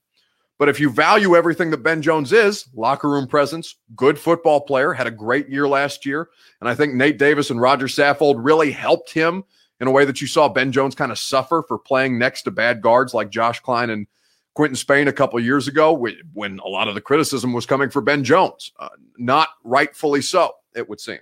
[0.59, 4.93] But if you value everything that Ben Jones is, locker room presence, good football player,
[4.93, 6.31] had a great year last year.
[6.61, 9.45] And I think Nate Davis and Roger Saffold really helped him
[9.81, 12.51] in a way that you saw Ben Jones kind of suffer for playing next to
[12.51, 14.07] bad guards like Josh Kline and
[14.55, 15.93] Quinton Spain a couple years ago
[16.33, 18.73] when a lot of the criticism was coming for Ben Jones.
[18.79, 18.89] Uh,
[19.19, 21.19] not rightfully so, it would seem.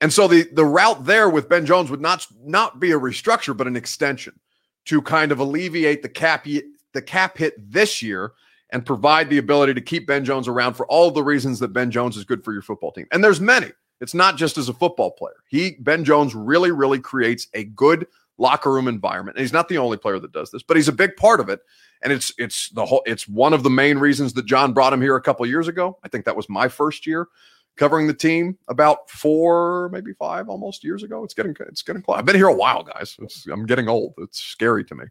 [0.00, 3.56] And so the the route there with Ben Jones would not not be a restructure,
[3.56, 4.38] but an extension
[4.86, 8.32] to kind of alleviate the cap the cap hit this year
[8.72, 11.90] and provide the ability to keep Ben Jones around for all the reasons that Ben
[11.90, 13.06] Jones is good for your football team.
[13.12, 13.70] And there's many.
[14.00, 15.36] It's not just as a football player.
[15.48, 18.06] He Ben Jones really really creates a good
[18.38, 19.36] locker room environment.
[19.36, 21.50] And he's not the only player that does this, but he's a big part of
[21.50, 21.60] it.
[22.02, 25.02] And it's it's the whole it's one of the main reasons that Jon brought him
[25.02, 25.98] here a couple years ago.
[26.02, 27.28] I think that was my first year
[27.76, 31.24] covering the team about four, maybe five, almost years ago.
[31.24, 32.18] It's getting it's getting close.
[32.18, 33.16] I've been here a while, guys.
[33.20, 34.14] It's, I'm getting old.
[34.18, 35.04] It's scary to me.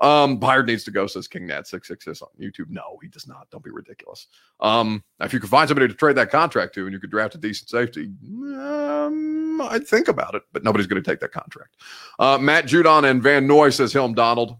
[0.00, 2.70] Um, Byard needs to go, says King Nat six six six on YouTube.
[2.70, 3.48] No, he does not.
[3.50, 4.26] Don't be ridiculous.
[4.60, 7.34] Um, if you could find somebody to trade that contract to, and you could draft
[7.34, 10.42] a decent safety, um, I'd think about it.
[10.52, 11.76] But nobody's going to take that contract.
[12.18, 14.56] Uh, Matt Judon and Van Noy says Helm Donald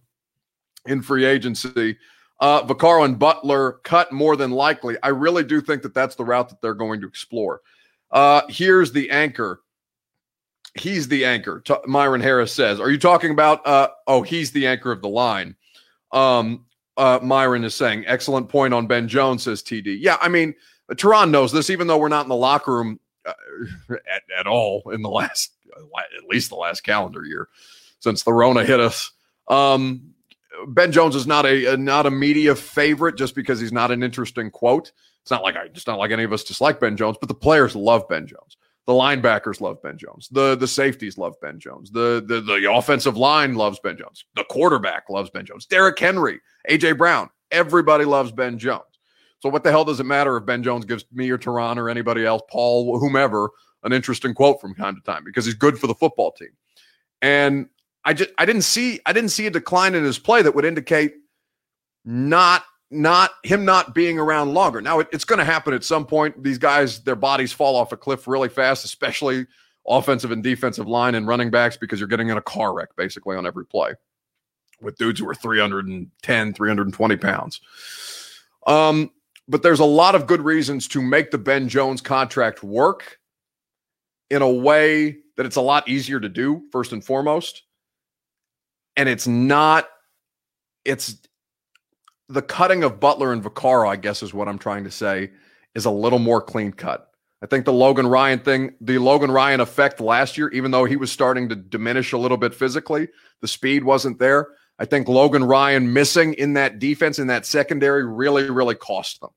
[0.87, 1.97] in free agency.
[2.41, 4.97] Uh, Vaccaro and Butler cut more than likely.
[5.03, 7.61] I really do think that that's the route that they're going to explore.
[8.11, 9.61] Uh, here's the anchor.
[10.75, 11.61] He's the anchor.
[11.65, 12.81] T- Myron Harris says.
[12.81, 13.67] Are you talking about?
[13.67, 15.55] Uh, oh, he's the anchor of the line.
[16.11, 16.67] Um,
[16.97, 18.05] uh, Myron is saying.
[18.07, 19.99] Excellent point on Ben Jones, says TD.
[20.01, 20.55] Yeah, I mean,
[20.93, 23.33] Turron knows this, even though we're not in the locker room uh,
[23.91, 27.49] at, at all in the last, at least the last calendar year
[28.01, 29.13] since the Rona hit us.
[29.49, 30.14] Um,
[30.69, 34.03] Ben Jones is not a, a, not a media favorite just because he's not an
[34.03, 34.93] interesting quote.
[35.23, 37.35] It's not like I it's not like any of us dislike Ben Jones, but the
[37.35, 38.57] players love Ben Jones.
[38.87, 40.29] The linebackers love Ben Jones.
[40.31, 41.91] The the safeties love Ben Jones.
[41.91, 44.25] The the the offensive line loves Ben Jones.
[44.35, 45.67] The quarterback loves Ben Jones.
[45.67, 48.83] Derrick Henry, AJ Brown, everybody loves Ben Jones.
[49.41, 51.91] So what the hell does it matter if Ben Jones gives me or Turron or
[51.91, 53.51] anybody else, Paul, whomever,
[53.83, 56.49] an interesting quote from time to time because he's good for the football team.
[57.23, 57.69] And
[58.05, 60.65] I just I didn't see I didn't see a decline in his play that would
[60.65, 61.15] indicate
[62.05, 64.81] not not him not being around longer.
[64.81, 66.43] Now it, it's going to happen at some point.
[66.43, 69.47] These guys, their bodies fall off a cliff really fast, especially
[69.87, 73.37] offensive and defensive line and running backs, because you're getting in a car wreck basically
[73.37, 73.95] on every play
[74.81, 77.61] with dudes who are 310, 320 pounds.
[78.67, 79.11] Um,
[79.49, 83.19] but there's a lot of good reasons to make the Ben Jones contract work
[84.31, 87.64] in a way that it's a lot easier to do, first and foremost
[88.97, 89.89] and it's not
[90.85, 91.17] it's
[92.29, 95.31] the cutting of Butler and Vaccaro, I guess is what I'm trying to say,
[95.75, 97.11] is a little more clean cut.
[97.43, 100.97] I think the Logan Ryan thing, the Logan Ryan effect last year, even though he
[100.97, 103.09] was starting to diminish a little bit physically,
[103.43, 104.49] the speed wasn't there.
[104.79, 109.31] I think Logan Ryan missing in that defense in that secondary really, really cost them.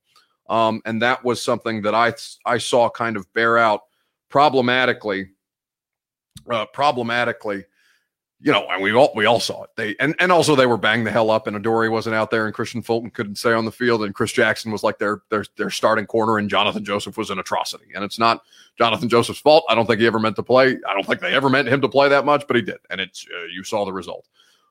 [0.50, 2.14] Um, and that was something that I
[2.46, 3.82] I saw kind of bear out
[4.30, 5.32] problematically,
[6.50, 7.66] uh, problematically
[8.40, 9.72] you know, and we all we all saw it.
[9.76, 12.46] They and and also they were banged the hell up, and Adoree wasn't out there,
[12.46, 15.46] and Kristian Fulton couldn't stay on the field, and Chris Jackson was like their their
[15.58, 17.86] their starting corner, and Johnathan Joseph was an atrocity.
[17.96, 18.44] And it's not
[18.80, 19.66] Johnathan Joseph's fault.
[19.70, 20.78] I don't think he ever meant to play.
[20.88, 23.02] I don't think they ever meant him to play that much, but he did, and
[23.02, 24.28] it's uh, you saw the result.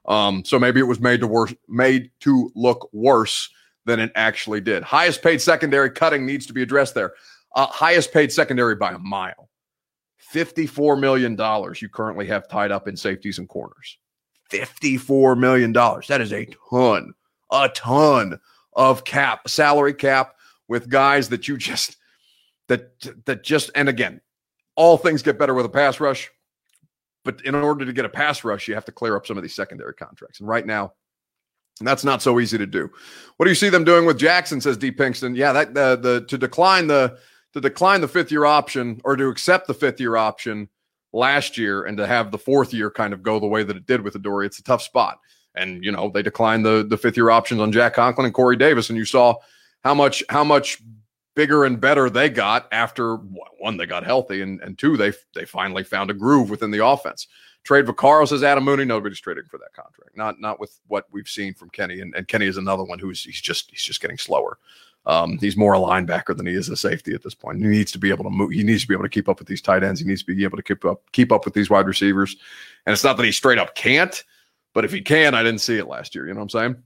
[0.07, 3.51] Um, so maybe it was made to worse, made to look worse
[3.85, 4.85] than it actually did.
[4.85, 7.15] Highest paid secondary cutting needs to be addressed there.
[7.57, 9.49] Uh, highest paid secondary by a mile.
[10.33, 11.37] $54 million
[11.81, 13.99] you currently have tied up in safeties and corners.
[14.51, 15.73] $54 million.
[15.73, 17.15] That is a ton,
[17.51, 18.39] a ton
[18.75, 20.35] of cap, salary cap
[20.69, 21.97] with guys that you just,
[22.69, 24.21] that, that just, and again,
[24.75, 26.31] all things get better with a pass rush.
[27.25, 29.43] But in order to get a pass rush, you have to clear up some of
[29.43, 30.39] these secondary contracts.
[30.39, 30.93] And right now,
[31.81, 32.89] that's not so easy to do.
[33.37, 34.61] What do you see them doing with Jackson?
[34.61, 34.91] Says D.
[34.91, 35.37] Pinkston.
[35.37, 37.19] Yeah, that the the to decline the
[37.57, 40.69] to decline the fifth year option or to accept the fifth year option
[41.15, 43.87] last year and to have the fourth year kind of go the way that it
[43.87, 45.19] did with Adoree, it's a tough spot.
[45.55, 48.57] And you know they declined the the fifth year options on Jack Conklin and Corey
[48.57, 49.37] Davis, and you saw
[49.83, 50.83] how much how much
[51.35, 55.47] bigger and better they got after one, they got healthy, and, and two, they they
[55.47, 57.27] finally found a groove within the offense.
[57.65, 58.85] Trade Vaccaro says Adam Mooney.
[58.85, 60.15] Nobody's trading for that contract.
[60.15, 62.01] Not not with what we've seen from Kenny.
[62.01, 64.59] And, and Kenny is another one who's he's just he's just getting slower.
[65.07, 67.61] Um, he's more a linebacker than he is a safety at this point.
[67.61, 68.51] He needs to be able to move.
[68.51, 70.01] He needs to be able to keep up with these tight ends.
[70.01, 72.37] He needs to be able to keep up keep up with these wide receivers.
[72.85, 74.25] And it's not that he straight up can't,
[74.75, 76.27] but if he can, I didn't see it last year.
[76.27, 76.83] You know what I'm saying?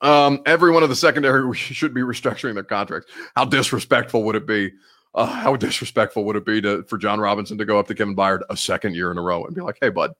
[0.00, 3.10] Um, every one of the secondary should be restructuring their contracts.
[3.36, 4.72] How disrespectful would it be
[5.14, 8.16] uh, how disrespectful would it be to for Jon Robinson to go up to Kevin
[8.16, 10.12] Byard a second year in a row and be like, "Hey, bud,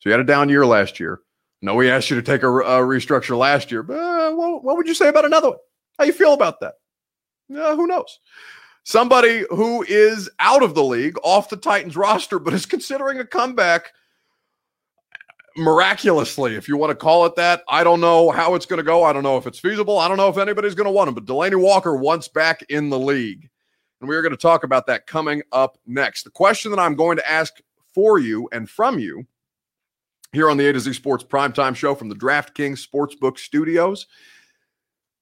[0.00, 1.20] so you had a down year last year.
[1.62, 4.76] No, we asked you to take a, a restructure last year, but uh, what, what,
[4.78, 5.58] would you say about another one?
[6.00, 6.76] How you feel about that?
[7.54, 8.20] Uh, who knows?
[8.84, 13.26] Somebody who is out of the league, off the Titans roster, but is considering a
[13.26, 13.92] comeback."
[15.58, 18.84] Miraculously, if you want to call it that, I don't know how it's going to
[18.84, 19.02] go.
[19.02, 19.98] I don't know if it's feasible.
[19.98, 21.14] I don't know if anybody's going to want him.
[21.14, 23.50] But Delanie Walker wants back in the league.
[24.00, 26.22] And we are going to talk about that coming up next.
[26.22, 27.60] The question that I'm going to ask
[27.92, 29.26] for you and from you
[30.32, 34.06] here on the A to Z Sports Primetime Show from the DraftKings Sportsbook Studios,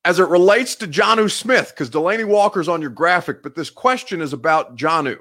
[0.05, 4.21] as it relates to Jonnu Smith, because Delanie Walker's on your graphic, but this question
[4.21, 5.19] is about Jonnu.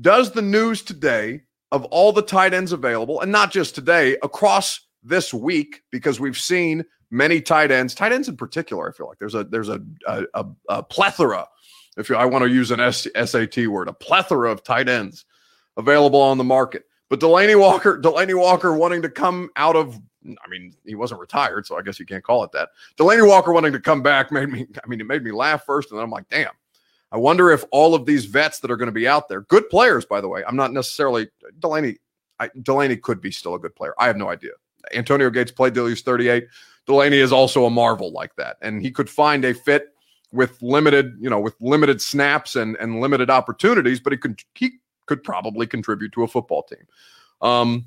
[0.00, 4.80] Does the news today of all the tight ends available, and not just today, across
[5.02, 9.18] this week, because we've seen many tight ends, tight ends in particular, I feel like
[9.18, 11.46] there's a there's a, a, a plethora
[11.96, 15.24] if you, I want to use an S- SAT word, a plethora of tight ends
[15.76, 16.84] available on the market.
[17.10, 21.66] But Delanie Walker, Delanie Walker wanting to come out of, I mean, he wasn't retired,
[21.66, 22.70] so I guess you can't call it that.
[22.96, 25.90] Delanie Walker wanting to come back made me, I mean, it made me laugh first,
[25.90, 26.52] and then I'm like, damn.
[27.10, 29.68] I wonder if all of these vets that are going to be out there, good
[29.68, 30.42] players, by the way.
[30.46, 31.28] I'm not necessarily
[31.60, 31.98] Delanie.
[32.40, 33.92] I, Delanie could be still a good player.
[33.98, 34.52] I have no idea.
[34.94, 36.46] Antonio Gates played till he's 38.
[36.88, 39.90] Delanie is also a marvel like that, and he could find a fit
[40.32, 44.78] with limited, you know, with limited snaps and and limited opportunities, but he could he
[45.06, 46.86] could probably contribute to a football team.
[47.42, 47.86] Um,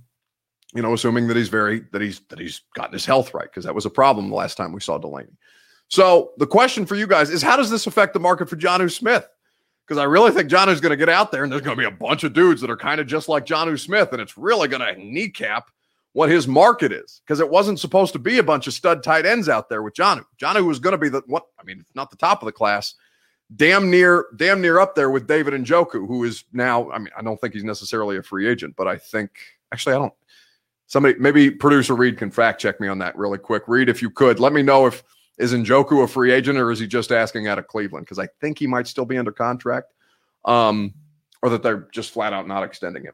[0.75, 3.63] you know, assuming that he's very that he's that he's gotten his health right because
[3.63, 5.35] that was a problem the last time we saw Delanie.
[5.87, 8.91] So the question for you guys is how does this affect the market for Jonnu
[8.91, 9.25] Smith?
[9.87, 11.87] Because I really think Jonnu's going to get out there and there's going to be
[11.87, 14.67] a bunch of dudes that are kind of just like Jonnu Smith, and it's really
[14.67, 15.69] going to kneecap
[16.13, 19.25] what his market is because it wasn't supposed to be a bunch of stud tight
[19.25, 20.23] ends out there with Jonnu.
[20.41, 22.95] Jonnu was going to be the what I mean, not the top of the class,
[23.55, 26.89] damn near, damn near up there with David Njoku, who is now.
[26.91, 29.31] I mean, I don't think he's necessarily a free agent, but I think
[29.71, 30.13] actually I don't.
[30.87, 33.63] Somebody, maybe producer Reed can fact check me on that really quick.
[33.67, 35.03] Reed, if you could, let me know if
[35.37, 38.05] is Njoku a free agent or is he just asking out of Cleveland?
[38.05, 39.93] Because I think he might still be under contract,
[40.45, 40.93] um,
[41.41, 43.13] or that they're just flat out not extending him.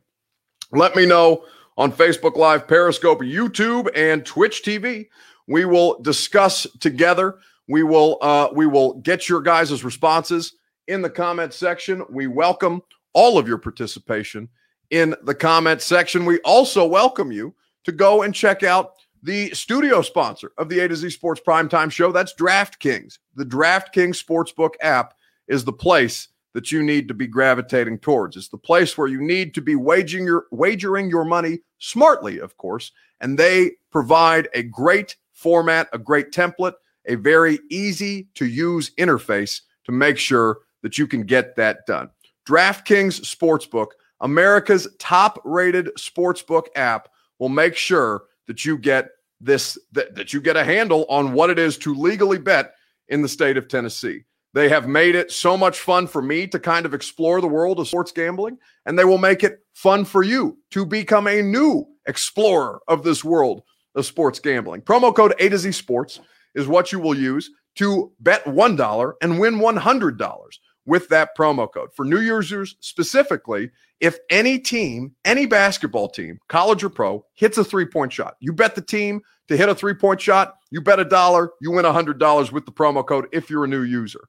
[0.72, 1.46] Let me know
[1.78, 5.08] on Facebook Live, Periscope, YouTube, and Twitch TV.
[5.48, 7.40] We will discuss together.
[7.68, 10.54] We will uh, we will get your guys' responses
[10.88, 12.04] in the comment section.
[12.10, 12.82] We welcome
[13.14, 14.50] all of your participation
[14.92, 16.26] in the comment section.
[16.26, 20.88] We also welcome you to go and check out the studio sponsor of the A
[20.88, 22.12] to Z Sports Primetime Show.
[22.12, 23.20] That's DraftKings.
[23.36, 25.14] The DraftKings Sportsbook app
[25.48, 28.36] is the place that you need to be gravitating towards.
[28.36, 32.58] It's the place where you need to be waging your wagering your money smartly, of
[32.58, 32.92] course,
[33.22, 36.74] and they provide a great format, a great template,
[37.06, 42.10] a very easy to use interface to make sure that you can get that done.
[42.46, 43.88] DraftKings Sportsbook,
[44.20, 47.10] America's top-rated sportsbook app,
[47.42, 49.10] will make sure that you get
[49.42, 52.76] this that, that you get a handle on what it is to legally bet
[53.10, 54.24] in the state of Tennessee.
[54.54, 57.80] They have made it so much fun for me to kind of explore the world
[57.80, 61.86] of sports gambling, and they will make it fun for you to become a new
[62.06, 63.64] explorer of this world
[63.96, 64.82] of sports gambling.
[64.82, 66.20] Promo code A to Z Sports
[66.54, 70.50] is what you will use to bet $1 and win $100
[70.92, 71.88] with that promo code.
[71.96, 77.64] For new users specifically, if any team, any basketball team, college or pro, hits a
[77.64, 81.00] three point shot, you bet the team to hit a three point shot, you bet
[81.00, 84.20] a dollar, you win $100 with the promo code if you're a new user.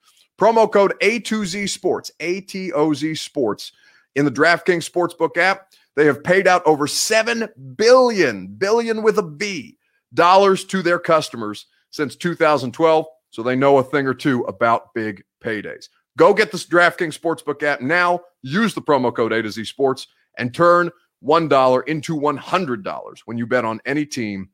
[0.40, 3.72] Promo code A2Z Sports, A T O Z Sports
[4.14, 5.66] in the DraftKings Sportsbook app.
[5.96, 9.78] They have paid out over 7 billion, billion with a B,
[10.14, 13.06] dollars to their customers since 2012.
[13.30, 15.88] So they know a thing or two about big paydays.
[16.18, 18.20] Go get this DraftKings Sportsbook app now.
[18.42, 20.90] Use the promo code A to Z Sports and turn
[21.24, 24.50] $1 into $100 when you bet on any team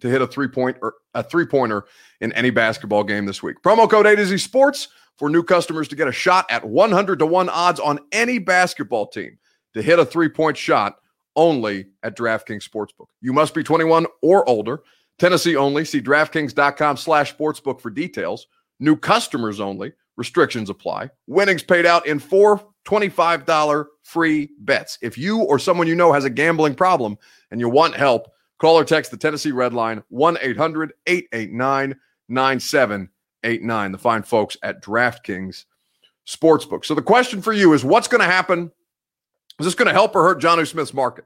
[0.00, 1.84] to hit a three point or a three pointer
[2.20, 3.56] in any basketball game this week.
[3.62, 7.18] Promo code A to Z Sports for new customers to get a shot at 100
[7.20, 9.38] to 1 odds on any basketball team
[9.74, 10.96] to hit a three point shot
[11.36, 13.06] only at DraftKings Sportsbook.
[13.20, 14.80] You must be 21 or older.
[15.18, 15.84] Tennessee only.
[15.84, 18.46] See DraftKings.com slash sportsbook for details.
[18.80, 19.92] New customers only.
[20.16, 21.10] Restrictions apply.
[21.26, 24.98] Winnings paid out in four $25 free bets.
[25.02, 27.16] If you or someone you know has a gambling problem
[27.50, 31.96] and you want help, call or text the Tennessee Red Line 1 800 889
[32.28, 33.92] 9789.
[33.92, 35.64] The fine folks at DraftKings
[36.26, 36.84] Sportsbook.
[36.84, 38.70] So the question for you is what's going to happen?
[39.58, 41.24] Is this going to help or hurt Jonnu Smith's market?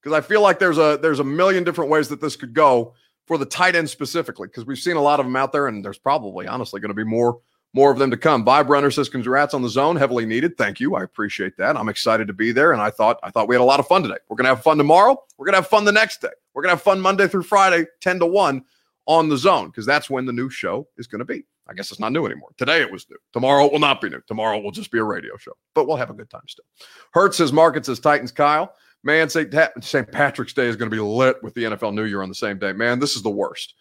[0.00, 2.94] Because I feel like there's a there's a million different ways that this could go
[3.26, 5.84] for the tight end specifically, because we've seen a lot of them out there, and
[5.84, 7.40] there's probably honestly going to be more
[7.72, 8.44] more of them to come.
[8.44, 10.56] Vibe Runner says, "Congrats on the zone, heavily needed.
[10.56, 11.76] Thank you, I appreciate that.
[11.76, 13.86] I'm excited to be there, and I thought I thought we had a lot of
[13.86, 14.18] fun today.
[14.28, 15.22] We're gonna have fun tomorrow.
[15.36, 16.28] We're gonna have fun the next day.
[16.54, 18.64] We're gonna have fun Monday through Friday, ten to one
[19.06, 21.44] on the zone, because that's when the new show is gonna be.
[21.68, 22.50] I guess it's not new anymore.
[22.56, 23.16] Today it was new.
[23.32, 24.20] Tomorrow it will not be new.
[24.26, 26.64] Tomorrow will just be a radio show, but we'll have a good time still.
[27.12, 28.30] Hertz says market says Titans.
[28.30, 29.52] Kyle, man, St.
[29.80, 30.10] St.
[30.10, 32.58] Patrick's Day is going to be lit with the NFL New Year on the same
[32.58, 32.72] day.
[32.72, 33.74] Man, this is the worst.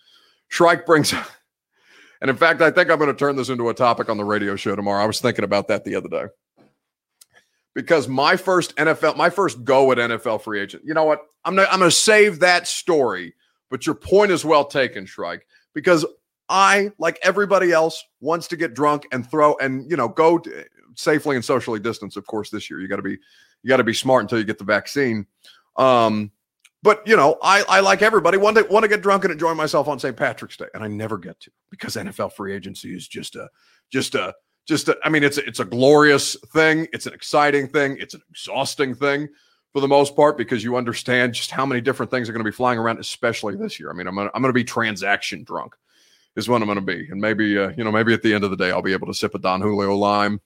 [0.48, 1.14] Shrike brings
[2.22, 4.26] and in fact, I think I'm going to turn this into a topic on the
[4.26, 5.04] radio show tomorrow.
[5.04, 6.26] I was thinking about that the other day.
[7.74, 11.22] Because my first NFL, my first go at NFL free agent, you know what?
[11.44, 13.36] I'm not, I'm going to save that story,
[13.70, 16.06] but your point is well taken, Shrike, because
[16.48, 20.42] I, like everybody else, wants to get drunk and throw and, you know, go
[20.96, 22.80] safely and socially distance, of course, this year.
[22.80, 23.18] You got to be,
[23.62, 25.28] you got to be smart until you get the vaccine.
[25.76, 26.32] Um,
[26.86, 29.56] but you know, I, I like everybody want to want to get drunk and enjoy
[29.56, 30.16] myself on St.
[30.16, 33.50] Patrick's Day, and I never get to because NFL free agency is just a
[33.90, 34.36] just a
[34.68, 38.14] just a, I mean, it's a, it's a glorious thing, it's an exciting thing, it's
[38.14, 39.28] an exhausting thing
[39.74, 42.52] for the most part because you understand just how many different things are going to
[42.52, 43.90] be flying around, especially this year.
[43.90, 45.74] I mean, I'm gonna, I'm going to be transaction drunk,
[46.36, 48.44] is what I'm going to be, and maybe uh, you know maybe at the end
[48.44, 50.40] of the day I'll be able to sip a Don Julio lime,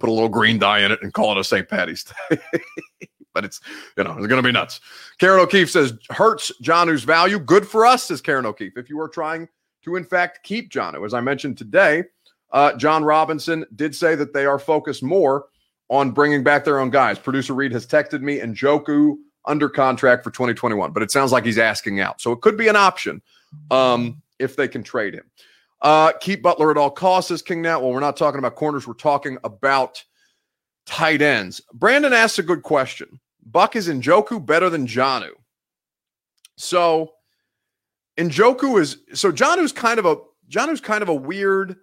[0.00, 1.68] put a little green dye in it, and call it a St.
[1.68, 2.38] Patty's Day.
[3.34, 3.60] but it's
[3.98, 4.80] you know it's going to be nuts.
[5.18, 7.38] Karen O'Keefe says hurts Jonnu's value.
[7.38, 8.76] Good for us, says Karen O'Keefe.
[8.76, 9.48] If you are trying
[9.82, 12.04] to in fact keep Jonnu, as I mentioned today,
[12.52, 15.46] uh, Jon Robinson did say that they are focused more
[15.90, 17.18] on bringing back their own guys.
[17.18, 21.58] Producer Reed has texted me Njoku under contract for 2021, but it sounds like he's
[21.58, 23.20] asking out, so it could be an option
[23.70, 25.24] um, if they can trade him.
[25.82, 27.80] Uh, keep Butler at all costs, says King Now.
[27.80, 28.86] Well, we're not talking about corners.
[28.86, 30.02] We're talking about
[30.86, 31.60] tight ends.
[31.74, 33.20] Brandon asks a good question.
[33.44, 35.30] Buck is Njoku better than Jonnu.
[36.56, 37.12] So
[38.18, 40.16] Njoku is so Jonnu's kind of a
[40.48, 41.76] Jonnu's kind of a weird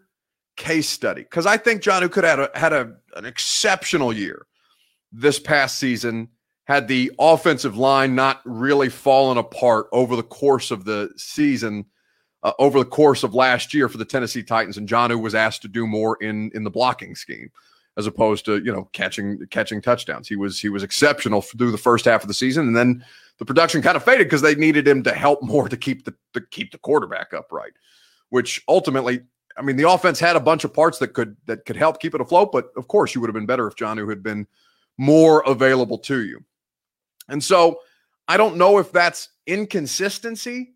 [0.58, 4.46] case study because I think Jonnu could have had, a, an exceptional year
[5.12, 6.30] this past season
[6.66, 11.86] had the offensive line not really fallen apart over the course of the season,
[12.44, 15.64] uh, over the course of last year for the Tennessee Titans, and Jonnu was asked
[15.64, 17.52] to do more in in the blocking scheme
[17.98, 20.28] as opposed to you know catching catching touchdowns.
[20.28, 23.06] He was he was exceptional through the first half of the season, and then
[23.38, 26.14] the production kind of faded because they needed him to help more to keep the
[26.34, 27.74] to keep the quarterback upright.
[28.30, 29.22] Which ultimately,
[29.58, 32.16] I mean, the offense had a bunch of parts that could that could help keep
[32.16, 34.48] it afloat, but of course, you would have been better if Jonnu had been
[34.98, 36.44] more available to you.
[37.28, 37.80] And so,
[38.28, 40.74] I don't know if that's inconsistency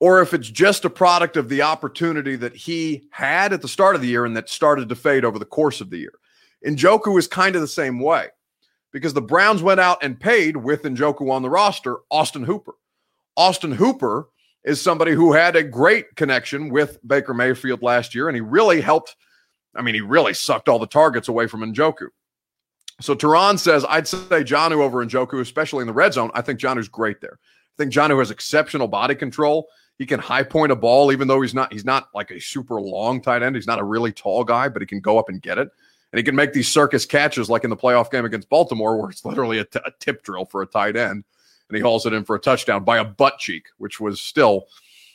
[0.00, 3.94] or if it's just a product of the opportunity that he had at the start
[3.94, 6.17] of the year and that started to fade over the course of the year.
[6.66, 8.28] Njoku is kind of the same way
[8.92, 12.74] because the Browns went out and paid with Njoku on the roster, Austin Hooper.
[13.36, 14.28] Austin Hooper
[14.64, 18.80] is somebody who had a great connection with Baker Mayfield last year, and he really
[18.80, 19.16] helped.
[19.74, 22.08] I mean, he really sucked all the targets away from Njoku.
[23.00, 26.30] So Turron says, I'd say Jonnu over Njoku, especially in the red zone.
[26.34, 27.38] I think Jonnu's great there.
[27.40, 29.68] I think Jonnu has exceptional body control.
[29.98, 32.80] He can high point a ball, even though he's not he's not like a super
[32.80, 33.56] long tight end.
[33.56, 35.68] He's not a really tall guy, but he can go up and get it.
[36.12, 39.10] And he can make these circus catches like in the playoff game against Baltimore, where
[39.10, 41.24] it's literally a, t- a tip drill for a tight end.
[41.68, 44.68] And he hauls it in for a touchdown by a butt cheek, which was still,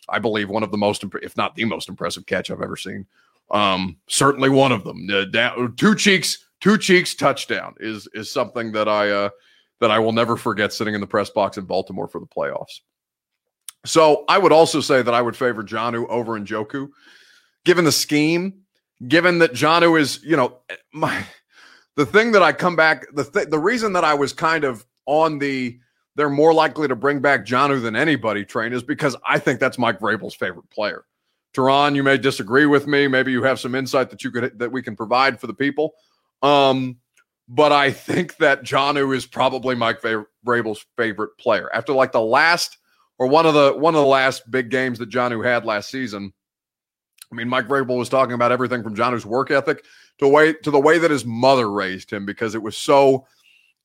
[0.08, 2.78] I believe, one of the most, imp- if not the most impressive catch I've ever
[2.78, 3.08] seen.
[3.50, 5.08] Um, certainly one of them.
[5.12, 9.30] Uh, down, two cheeks, two cheeks touchdown is is something that I uh,
[9.80, 12.80] that I will never forget sitting in the press box in Baltimore for the playoffs.
[13.86, 16.90] So I would also say that I would favor Jonnu over Njoku,
[17.66, 18.63] given the scheme,
[19.08, 20.60] given that Jonnu is, you know,
[20.94, 21.26] my
[21.96, 24.86] the thing that I come back, the th- the reason that I was kind of
[25.06, 25.80] on the
[26.16, 29.80] they're more likely to bring back Jonnu than anybody train is because I think that's
[29.80, 31.06] Mike Vrabel's favorite player.
[31.56, 33.08] Turron, you may disagree with me.
[33.08, 35.94] Maybe you have some insight that you could that we can provide for the people.
[36.42, 36.98] Um,
[37.48, 41.70] but I think that Jonnu is probably Mike Vrabel's favorite player.
[41.74, 42.78] After like the last
[43.20, 46.34] or one of the one of the last big games that Jonnu had last season.
[47.34, 49.84] I mean, Mike Vrabel was talking about everything from Jonnu's work ethic
[50.20, 53.26] to way to the way that his mother raised him because it was so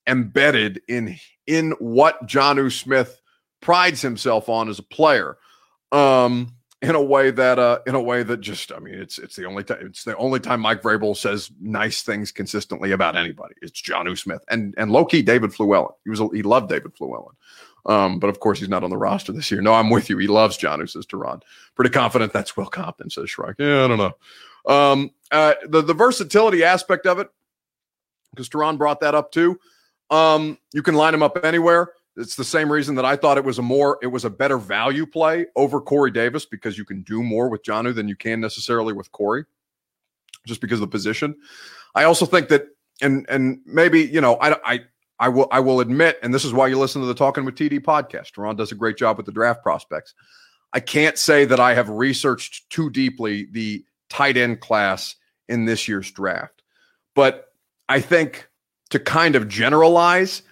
[0.07, 3.21] embedded in in what Jonnu Smith
[3.63, 5.39] prides himself on as a player.
[5.93, 9.35] Um, in a way that uh in a way that just I mean it's it's
[9.35, 13.55] the only time it's the only time Mike Vrabel says nice things consistently about anybody.
[13.63, 15.93] It's Jonnu Smith and and low key David Fluellen.
[16.05, 17.33] He was he loved David Fluellen.
[17.87, 19.61] Um, but of course he's not on the roster this year.
[19.61, 20.19] No, I'm with you.
[20.19, 21.43] He loves Jonnu, says Turron.
[21.75, 23.57] Pretty confident that's Will Compton, says Shrike.
[23.59, 24.73] Yeah, I don't know.
[24.73, 27.29] Um, uh, the the versatility aspect of it,
[28.31, 29.59] because Turron brought that up too.
[30.11, 31.93] Um, you can line him up anywhere.
[32.17, 34.59] It's the same reason that I thought it was a more, it was a better
[34.59, 38.41] value play over Corey Davis because you can do more with Jonnu than you can
[38.41, 39.45] necessarily with Corey,
[40.45, 41.37] just because of the position.
[41.95, 42.67] I also think that,
[43.01, 44.81] and and maybe you know, I I
[45.21, 47.57] I will I will admit, and this is why you listen to the Talking with
[47.57, 48.37] TD podcast.
[48.37, 50.15] Ron does a great job with the draft prospects.
[50.73, 55.17] I can't say that I have researched too deeply the tight end class
[55.49, 56.63] in this year's draft,
[57.15, 57.47] but
[57.89, 58.49] I think
[58.91, 60.43] to kind of generalize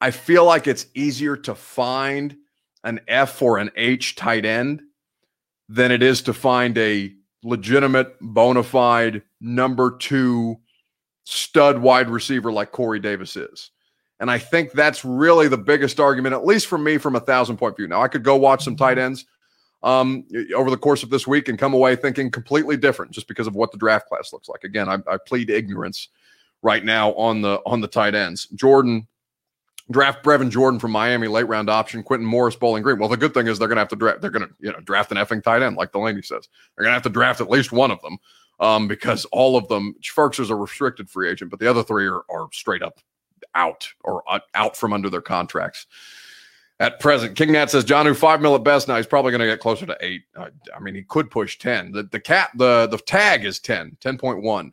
[0.00, 2.36] I feel like it's easier to find
[2.82, 4.82] an F or an H tight end
[5.68, 7.10] than it is to find a
[7.42, 10.56] legitimate, bona fide number two
[11.24, 13.70] stud wide receiver like Corey Davis is.
[14.24, 17.58] And I think that's really the biggest argument, at least for me, from a thousand
[17.58, 17.86] point view.
[17.86, 19.26] Now, I could go watch some tight ends
[19.82, 20.24] um,
[20.56, 23.54] over the course of this week and come away thinking completely different just because of
[23.54, 24.64] what the draft class looks like.
[24.64, 26.08] Again, I, I plead ignorance
[26.62, 28.46] right now on the on the tight ends.
[28.54, 29.06] Jordan
[29.90, 32.98] draft Brevin Jordan from Miami, late round option, Quintin Morris, Bowling Green.
[32.98, 34.22] Well, the good thing is they're going to have to draft.
[34.22, 36.48] They're going to you know draft an effing tight end, like Delaney says.
[36.78, 38.16] They're going to have to draft at least one of them
[38.58, 39.94] um, because all of them.
[40.02, 43.00] Ferks is a restricted free agent, but the other three are, are straight up
[43.54, 44.22] out or
[44.54, 45.86] out from under their contracts.
[46.80, 48.88] At present, King Nat says Jonnu five mil at best.
[48.88, 50.22] Now he's probably going to get closer to eight.
[50.36, 51.92] I, I mean, he could push ten.
[51.92, 54.72] The the cap the the tag is 10, 10.1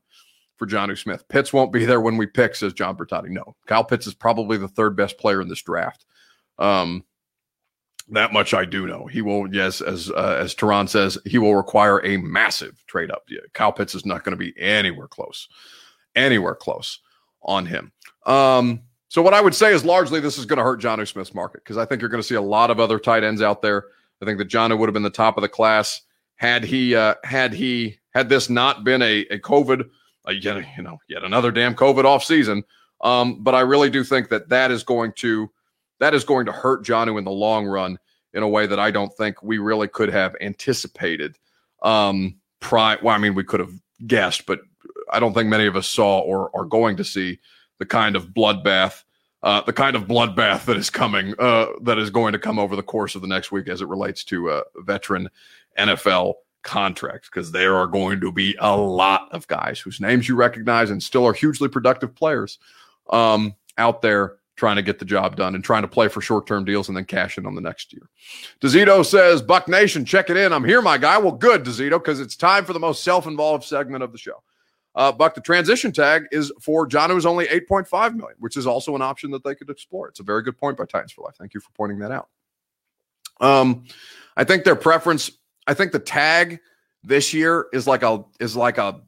[0.61, 1.27] for Jonnu Smith.
[1.27, 3.29] Pitts won't be there when we pick, says John Bertotti.
[3.29, 6.05] No, Kyle Pitts is probably the third best player in this draft.
[6.57, 7.03] Um,
[8.09, 9.05] that much I do know.
[9.05, 13.23] He will, yes, as uh, as Turron says, he will require a massive trade up.
[13.29, 15.47] Yeah, Kyle Pitts is not going to be anywhere close,
[16.15, 16.99] anywhere close
[17.43, 17.91] on him.
[18.25, 21.33] Um, so what I would say is largely this is going to hurt Jonnu Smith's
[21.33, 23.61] market because I think you're going to see a lot of other tight ends out
[23.61, 23.85] there.
[24.21, 26.01] I think that Jonnu would have been the top of the class
[26.35, 29.89] had he uh, had he had this not been a, a COVID
[30.27, 32.63] uh, yet you know yet another damn COVID off season.
[33.01, 35.51] Um, but I really do think that that is going to
[35.99, 37.97] that is going to hurt Jonnu in the long run
[38.33, 41.37] in a way that I don't think we really could have anticipated.
[41.83, 43.73] Um, pri- well, I mean, we could have
[44.07, 44.61] guessed, but
[45.11, 47.39] I don't think many of us saw or are going to see
[47.81, 49.05] the kind of bloodbath,
[49.41, 52.75] uh, the kind of bloodbath that is coming, uh, that is going to come over
[52.75, 55.27] the course of the next week as it relates to uh, veteran
[55.79, 60.35] NFL contracts because there are going to be a lot of guys whose names you
[60.35, 62.59] recognize and still are hugely productive players
[63.09, 66.45] um, out there trying to get the job done and trying to play for short
[66.45, 68.07] term deals and then cash in on the next year.
[68.61, 70.53] Dezito says, Buck Nation, check it in.
[70.53, 71.17] I'm here, my guy.
[71.17, 74.43] Well, good, Dezito, because it's time for the most self involved segment of the show.
[74.93, 78.95] Uh, Buck, the transition tag is for John, who's only 8.5 million, which is also
[78.95, 80.09] an option that they could explore.
[80.09, 81.35] It's a very good point by Titans for Life.
[81.37, 82.27] Thank you for pointing that out.
[83.39, 83.85] Um,
[84.35, 85.31] I think their preference
[85.67, 86.59] I think the tag
[87.03, 89.01] this year is like a is like a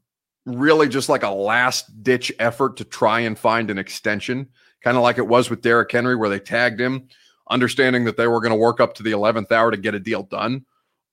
[0.46, 4.48] really just like a last ditch effort to try and find an extension,
[4.84, 7.08] kind of like it was with Derrick Henry, where they tagged him,
[7.50, 10.00] understanding that they were going to work up to the eleventh hour to get a
[10.00, 10.66] deal done.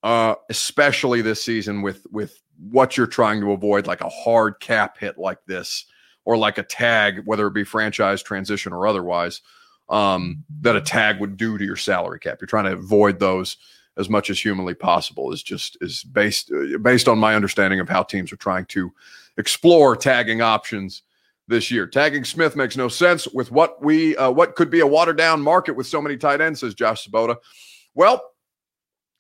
[0.03, 2.41] Uh, especially this season with with
[2.71, 5.85] what you're trying to avoid, like a hard cap hit like this,
[6.25, 9.43] or like a tag, whether it be franchise transition or otherwise,
[9.89, 12.39] um, that a tag would do to your salary cap.
[12.41, 13.57] You're trying to avoid those
[13.99, 16.51] as much as humanly possible is just is based
[16.83, 18.91] based on my understanding of how teams are trying to
[19.37, 21.03] explore tagging options
[21.49, 21.87] this year.
[21.87, 25.43] Tagging Smith makes no sense with what we uh, what could be a watered down
[25.43, 27.37] market with so many tight ends, says Josh Sabota.
[27.95, 28.23] Well,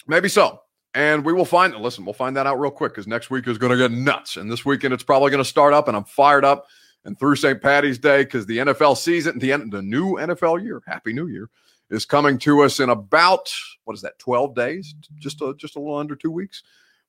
[0.07, 0.63] maybe so.
[0.93, 3.59] And we will find listen, we'll find that out real quick because next week is
[3.59, 4.37] going to get nuts.
[4.37, 6.67] And this weekend it's probably going to start up, and I'm fired up.
[7.05, 7.63] And through St.
[7.63, 11.49] Patty's Day, because the NFL season, the the new NFL year, happy new year,
[11.91, 13.53] is coming to us in about
[13.85, 16.63] what is that 12 days just a, just a little under two weeks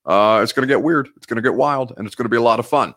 [0.04, 2.30] uh, it's going to get weird it's going to get wild and it's going to
[2.30, 2.94] be a lot of fun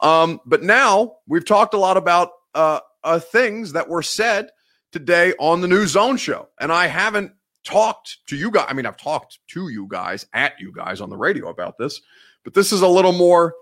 [0.00, 4.48] um, but now we've talked a lot about uh, uh, things that were said
[4.92, 7.32] today on the new zone show and i haven't
[7.64, 11.10] talked to you guys i mean i've talked to you guys at you guys on
[11.10, 12.00] the radio about this
[12.44, 13.54] but this is a little more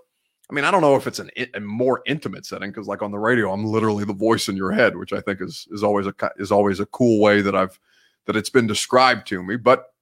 [0.51, 3.11] I mean, I don't know if it's an, a more intimate setting because, like on
[3.11, 6.07] the radio, I'm literally the voice in your head, which I think is is always
[6.07, 7.79] a is always a cool way that I've
[8.25, 9.55] that it's been described to me.
[9.55, 9.93] But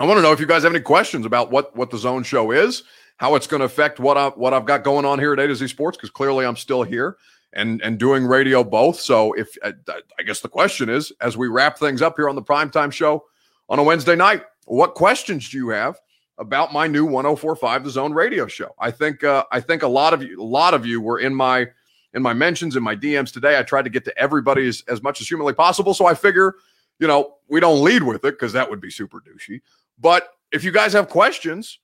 [0.00, 2.24] I want to know if you guys have any questions about what what the Zone
[2.24, 2.82] Show is,
[3.18, 5.46] how it's going to affect what I what I've got going on here at A
[5.46, 7.16] to Z Sports, because clearly I'm still here
[7.52, 9.00] and and doing radio both.
[9.00, 9.72] So if I,
[10.18, 13.24] I guess the question is, as we wrap things up here on the primetime show
[13.68, 15.98] on a Wednesday night, what questions do you have?
[16.40, 18.74] about my new 1045 The Zone radio show.
[18.78, 21.34] I think uh, I think a lot of you a lot of you were in
[21.34, 21.68] my
[22.14, 23.58] in my mentions in my DMs today.
[23.58, 25.94] I tried to get to everybody as, as much as humanly possible.
[25.94, 26.54] So I figure,
[26.98, 29.60] you know, we don't lead with it because that would be super douchey.
[29.98, 31.78] But if you guys have questions,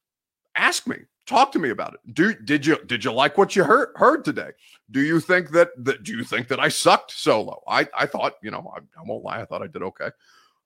[0.56, 0.96] ask me.
[1.26, 2.14] Talk to me about it.
[2.14, 4.50] Do did you did you like what you heard heard today?
[4.92, 7.62] Do you think that that do you think that I sucked solo?
[7.66, 10.10] I I thought you know I, I won't lie I thought I did okay.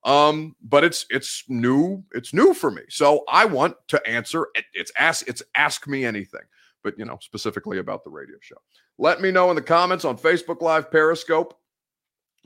[0.04, 2.82] Um, but it's it's new it's new for me.
[2.90, 4.48] So I want to answer.
[4.54, 6.42] It, it's ask it's ask me anything.
[6.82, 8.56] But you know specifically about the radio show.
[8.98, 11.58] Let me know in the comments on Facebook Live, Periscope,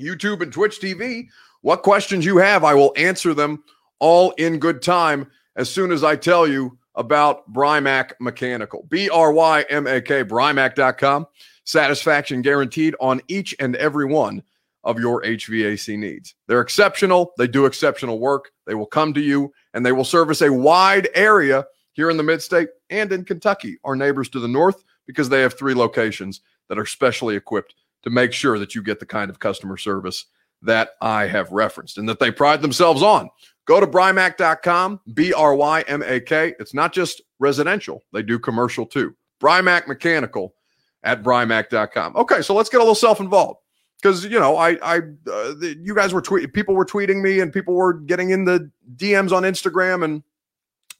[0.00, 1.26] YouTube, and Twitch TV
[1.62, 2.62] what questions you have.
[2.62, 3.64] I will answer them
[3.98, 8.86] all in good time as soon as I tell you about Brymak Mechanical.
[8.88, 11.26] B R Y M A K, Brymak.com.
[11.64, 14.42] Satisfaction guaranteed on each and every one
[14.84, 16.34] of your HVAC needs.
[16.46, 17.32] They're exceptional.
[17.38, 18.50] They do exceptional work.
[18.66, 22.22] They will come to you and they will service a wide area here in the
[22.22, 26.42] mid state and in Kentucky, our neighbors to the north, because they have three locations
[26.68, 30.26] that are specially equipped to make sure that you get the kind of customer service
[30.62, 33.30] that I have referenced and that they pride themselves on.
[33.66, 36.54] Go to Brymak.com, B R Y M A K.
[36.58, 39.14] It's not just residential, they do commercial too.
[39.40, 40.54] Brymak Mechanical
[41.02, 42.16] at Brymak.com.
[42.16, 43.60] Okay, so let's get a little self involved
[44.00, 47.40] because you know I I uh, the, you guys were tweeting, people were tweeting me,
[47.40, 50.22] and people were getting in the DMs on Instagram, and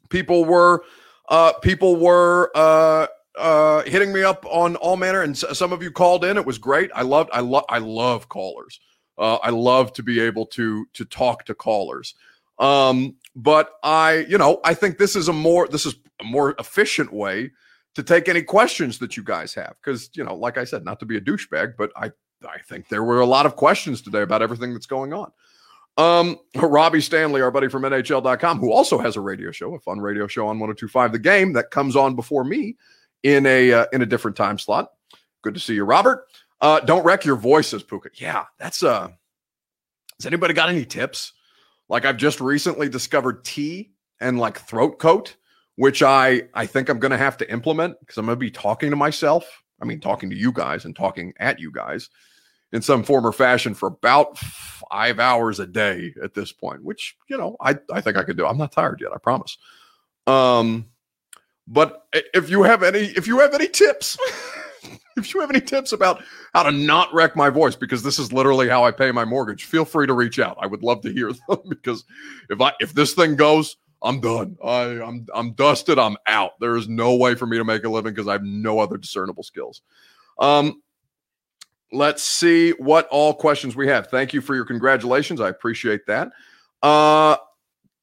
[0.08, 0.84] people were
[1.28, 3.06] uh people were uh
[3.36, 6.36] uh hitting me up on all manner, and s- some of you called in.
[6.36, 6.90] It was great.
[6.94, 8.80] I loved I love I love callers.
[9.16, 12.14] Uh, I love to be able to to talk to callers.
[12.58, 16.54] Um, but I, you know, I think this is a more this is a more
[16.58, 17.50] efficient way
[17.94, 21.00] to take any questions that you guys have because you know, like I said, not
[21.00, 22.12] to be a douchebag, but I
[22.46, 25.32] I think there were a lot of questions today about everything that's going on.
[25.96, 30.00] Um, Robbie Stanley, our buddy from NHL.com, who also has a radio show, a fun
[30.00, 32.76] radio show on 1025 The Game that comes on before me
[33.22, 34.90] in a uh, in a different time slot.
[35.42, 36.26] Good to see you, Robert.
[36.60, 38.10] Uh, don't wreck your voice, says Puka.
[38.14, 39.08] Yeah, that's uh
[40.18, 41.32] has anybody got any tips?
[41.88, 45.36] Like I've just recently discovered tea and like throat coat,
[45.76, 48.96] which I I think I'm gonna have to implement because I'm gonna be talking to
[48.96, 49.62] myself.
[49.80, 52.08] I mean, talking to you guys and talking at you guys
[52.72, 57.16] in some form or fashion for about five hours a day at this point, which
[57.28, 58.46] you know I I think I could do.
[58.46, 59.58] I'm not tired yet, I promise.
[60.26, 60.86] Um,
[61.66, 64.18] but if you have any if you have any tips.
[65.16, 66.22] if you have any tips about
[66.54, 69.64] how to not wreck my voice because this is literally how I pay my mortgage,
[69.64, 70.56] feel free to reach out.
[70.60, 72.04] I would love to hear them because
[72.50, 74.56] if I if this thing goes, I'm done.
[74.62, 75.98] I, I'm I'm dusted.
[75.98, 76.60] I'm out.
[76.60, 78.98] There is no way for me to make a living because I have no other
[78.98, 79.82] discernible skills.
[80.38, 80.82] Um,
[81.90, 84.08] let's see what all questions we have.
[84.08, 85.40] Thank you for your congratulations.
[85.40, 86.30] I appreciate that.
[86.82, 87.36] Uh,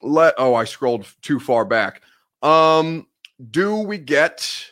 [0.01, 2.01] let oh I scrolled too far back.
[2.41, 3.05] Um,
[3.51, 4.72] do we get?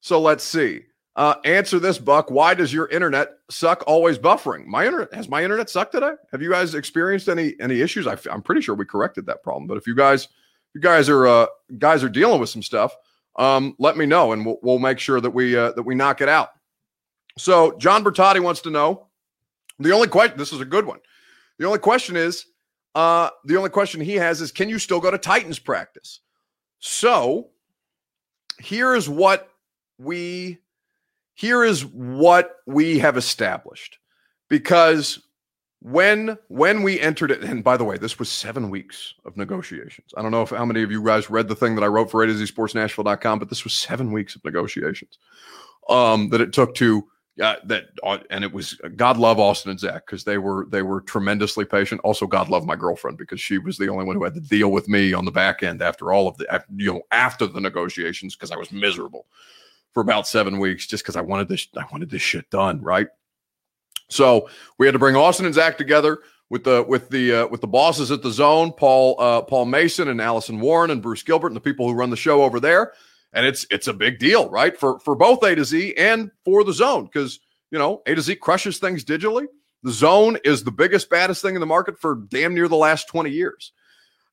[0.00, 0.82] So let's see.
[1.18, 2.30] Uh, answer this, Buck.
[2.30, 3.82] Why does your internet suck?
[3.88, 4.66] Always buffering.
[4.66, 6.12] My internet has my internet sucked today.
[6.30, 8.06] Have you guys experienced any any issues?
[8.06, 9.66] I, am pretty sure we corrected that problem.
[9.66, 10.28] But if you guys,
[10.74, 11.46] you guys are uh,
[11.76, 12.94] guys are dealing with some stuff,
[13.34, 16.20] um, let me know, and we'll, we'll make sure that we uh, that we knock
[16.20, 16.50] it out.
[17.36, 19.08] So John Bertotti wants to know
[19.80, 20.38] the only question.
[20.38, 21.00] This is a good one.
[21.58, 22.46] The only question is,
[22.94, 26.20] uh, the only question he has is, can you still go to Titans practice?
[26.78, 27.48] So
[28.60, 29.48] here is what
[29.98, 30.58] we
[31.38, 33.98] here is what we have established.
[34.48, 35.20] Because
[35.80, 40.12] when when we entered it and by the way this was seven weeks of negotiations.
[40.16, 42.10] I don't know if how many of you guys read the thing that i wrote
[42.10, 45.18] for a but this was seven weeks of negotiations
[45.88, 47.06] um that it took to
[47.40, 50.82] uh, that uh, and it was god love austin and zach because they were they
[50.82, 52.00] were tremendously patient.
[52.02, 54.72] Also god love my girlfriend because she was the only one who had to deal
[54.72, 58.34] with me on the back end after all of the you know after the negotiations
[58.34, 59.26] because i was miserable
[59.92, 63.08] for about seven weeks just because I wanted this I wanted this shit done right.
[64.10, 66.20] So we had to bring Austin and Zach together
[66.50, 70.08] with the with the uh, with the bosses at the zone, Paul uh, Paul Mason
[70.08, 72.92] and Allison Warren and Bruce Gilbert and the people who run the show over there.
[73.32, 74.76] And it's it's a big deal, right?
[74.76, 78.22] For for both A to Z and for the zone because you know A to
[78.22, 79.46] Z crushes things digitally.
[79.82, 83.06] The zone is the biggest, baddest thing in the market for damn near the last
[83.08, 83.72] 20 years.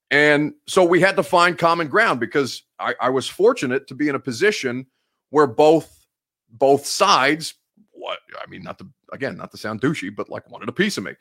[0.10, 4.08] And so we had to find common ground because I, I was fortunate to be
[4.10, 4.88] in a position
[5.36, 6.08] where both
[6.50, 7.56] both sides
[7.92, 10.98] what I mean not to again not to sound douchey but like wanted a piece
[10.98, 11.12] of me.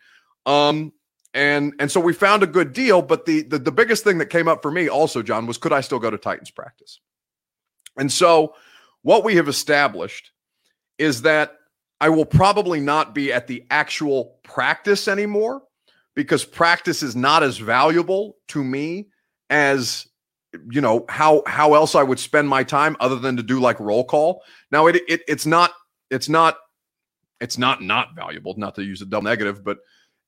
[0.46, 0.92] Um
[1.34, 4.26] and and so we found a good deal but the, the the biggest thing that
[4.26, 7.00] came up for me also John was could I still go to Titans practice?
[7.96, 8.54] And so
[9.02, 10.30] what we have established
[10.96, 11.56] is that
[12.00, 15.62] I will probably not be at the actual practice anymore
[16.14, 19.08] because practice is not as valuable to me
[19.50, 20.06] as
[20.70, 23.78] you know how how else I would spend my time other than to do like
[23.80, 24.42] roll call.
[24.70, 25.72] Now it, it it's not
[26.10, 26.56] it's not
[27.40, 28.54] it's not not valuable.
[28.56, 29.78] Not to use a double negative, but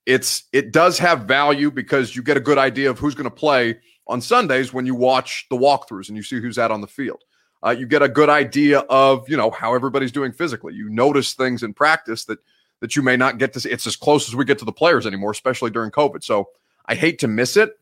[0.04, 3.30] it's it does have value because you get a good idea of who's going to
[3.30, 6.86] play on Sundays when you watch the walkthroughs and you see who's out on the
[6.86, 7.22] field.
[7.64, 10.74] Uh, you get a good idea of you know how everybody's doing physically.
[10.74, 12.38] You notice things in practice that
[12.80, 13.70] that you may not get to see.
[13.70, 16.22] It's as close as we get to the players anymore, especially during COVID.
[16.22, 16.50] So
[16.86, 17.78] I hate to miss it,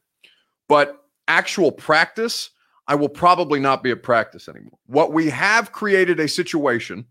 [0.68, 2.50] but actual practice,
[2.86, 4.78] I will probably not be at practice anymore.
[4.86, 7.06] What we have created a situation,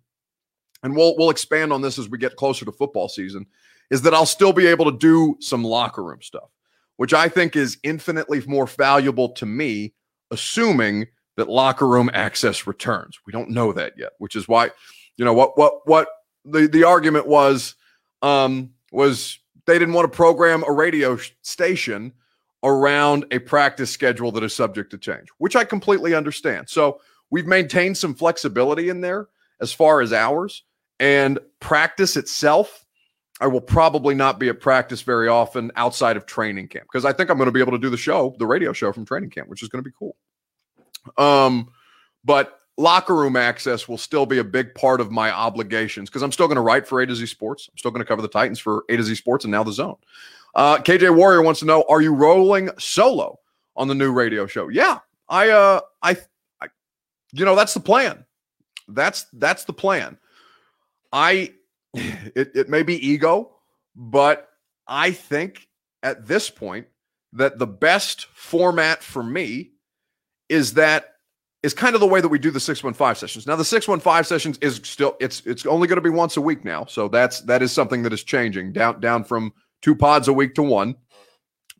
[0.83, 3.45] and we'll we'll expand on this as we get closer to football season,
[3.89, 6.49] is that I'll still be able to do some locker room stuff,
[6.97, 9.93] which I think is infinitely more valuable to me,
[10.31, 11.07] assuming
[11.37, 13.19] that locker room access returns.
[13.25, 14.71] We don't know that yet, which is why,
[15.17, 16.07] you know, what what what
[16.45, 17.75] the the argument was
[18.21, 22.13] um was they didn't want to program a radio station
[22.63, 26.69] around a practice schedule that is subject to change, which I completely understand.
[26.69, 29.27] So we've maintained some flexibility in there
[29.61, 30.63] as far as hours
[30.99, 32.85] and practice itself.
[33.41, 37.11] I will probably not be at practice very often outside of training camp because I
[37.11, 39.31] think I'm going to be able to do the show, the radio show from training
[39.31, 40.15] camp, which is going to be cool.
[41.17, 41.69] Um,
[42.23, 46.31] but locker room access will still be a big part of my obligations because I'm
[46.31, 47.67] still going to write for A to Z Sports.
[47.69, 49.73] I'm still going to cover the Titans for A to Z Sports and now the
[49.73, 49.97] Zone.
[50.55, 53.39] Uh, KJ Warrior wants to know: Are you rolling solo
[53.75, 54.67] on the new radio show?
[54.67, 54.99] Yeah,
[55.29, 56.17] I, uh, I,
[56.61, 56.67] I,
[57.31, 58.25] you know, that's the plan.
[58.87, 60.17] That's that's the plan.
[61.11, 61.53] I,
[61.93, 63.55] it, it may be ego,
[63.95, 64.49] but
[64.87, 65.67] I think
[66.03, 66.87] at this point
[67.33, 69.71] that the best format for me
[70.49, 71.13] is that
[71.63, 73.47] is kind of the way that we do the 615 sessions.
[73.47, 76.63] Now the 615 sessions is still it's it's only going to be once a week
[76.65, 76.85] now.
[76.85, 80.55] So that's that is something that is changing down down from two pods a week
[80.55, 80.95] to one,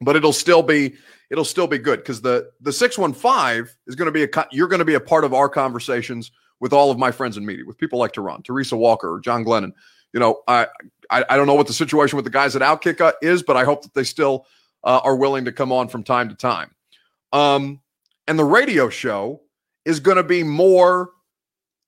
[0.01, 0.93] but it'll still be
[1.31, 4.47] it'll still be good because the the six one five is going to be a
[4.51, 7.45] you're going to be a part of our conversations with all of my friends in
[7.45, 9.73] media with people like Turron, Teresa Walker, or John Glennon.
[10.13, 10.67] You know, I,
[11.09, 13.63] I, I don't know what the situation with the guys at Outkick is, but I
[13.63, 14.45] hope that they still
[14.83, 16.73] uh, are willing to come on from time to time.
[17.33, 17.81] Um,
[18.27, 19.41] and the radio show
[19.85, 21.09] is going to be more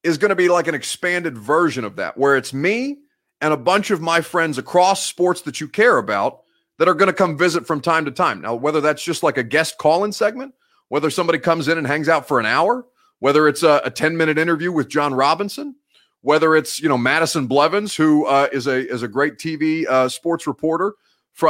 [0.04, 2.98] is going to be like an expanded version of that, where it's me
[3.46, 6.42] and a bunch of my friends across sports that you care about
[6.80, 8.42] that are going to come visit from time to time.
[8.42, 10.56] Now, whether that's just like a guest call in segment,
[10.88, 12.88] whether somebody comes in and hangs out for an hour,
[13.20, 15.76] whether it's a, a 10 minute interview with Jon Robinson,
[16.22, 20.10] whether it's, you know, Madison Blevins, who uh, is a, is a great TV uh,
[20.10, 20.96] sports reporter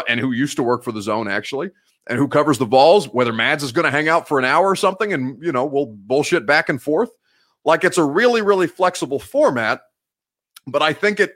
[0.10, 1.72] and who used to work for the zone actually,
[2.08, 4.68] and who covers the balls, whether Mads is going to hang out for an hour
[4.68, 7.12] or something and, you know, we'll bullshit back and forth.
[7.64, 9.80] Like it's a really, really flexible format.
[10.68, 11.36] But I think it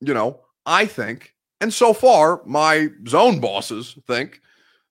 [0.00, 4.40] you know, I think, and so far my zone bosses think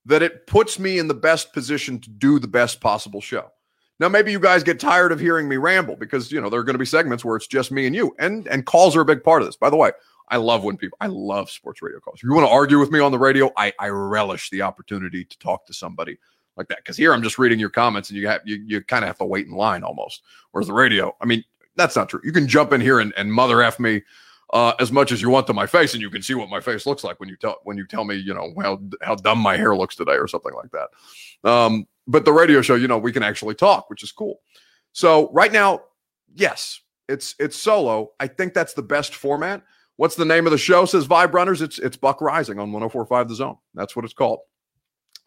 [0.05, 3.51] that it puts me in the best position to do the best possible show.
[3.99, 6.63] Now, maybe you guys get tired of hearing me ramble because you know there are
[6.63, 9.05] going to be segments where it's just me and you, and and calls are a
[9.05, 9.57] big part of this.
[9.57, 9.91] By the way,
[10.29, 12.19] I love when people, I love sports radio calls.
[12.19, 15.25] If you want to argue with me on the radio, I I relish the opportunity
[15.25, 16.17] to talk to somebody
[16.55, 19.03] like that because here I'm just reading your comments and you have you you kind
[19.03, 20.21] of have to wait in line almost.
[20.51, 21.43] Whereas the radio, I mean,
[21.75, 22.21] that's not true.
[22.23, 24.03] You can jump in here and, and mother f me
[24.51, 26.59] uh, as much as you want to my face, and you can see what my
[26.59, 29.39] face looks like when you tell when you tell me, you know, how how dumb
[29.39, 31.49] my hair looks today or something like that.
[31.49, 34.39] Um, but the radio show, you know, we can actually talk, which is cool.
[34.91, 35.81] So right now,
[36.33, 38.11] yes, it's it's solo.
[38.19, 39.63] I think that's the best format.
[39.97, 40.85] What's the name of the show?
[40.85, 41.61] Says Vibe Runners.
[41.61, 43.57] It's it's Buck Reising on 104.5 The Zone.
[43.75, 44.39] That's what it's called.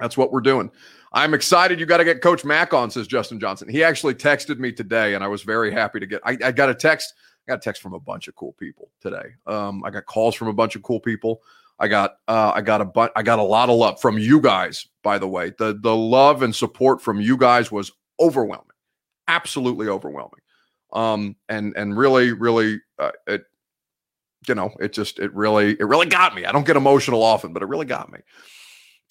[0.01, 0.71] That's what we're doing.
[1.13, 1.79] I'm excited.
[1.79, 3.69] You got to get Coach Mack on, says Justin Johnson.
[3.69, 6.23] He actually texted me today, and I was very happy to get.
[6.25, 7.13] I, I got a text
[7.47, 9.35] I got text from a bunch of cool people today.
[9.47, 11.43] Um, I got calls from a bunch of cool people.
[11.79, 14.41] I got uh, I got a bu- I got a lot of love from you
[14.41, 14.87] guys.
[15.03, 17.91] By the way, the the love and support from you guys was
[18.21, 18.67] overwhelming,
[19.27, 20.41] absolutely overwhelming.
[20.93, 23.45] Um, and and really really uh, it
[24.47, 26.45] you know it just it really it really got me.
[26.45, 28.21] I don't get emotional often, but it really got me.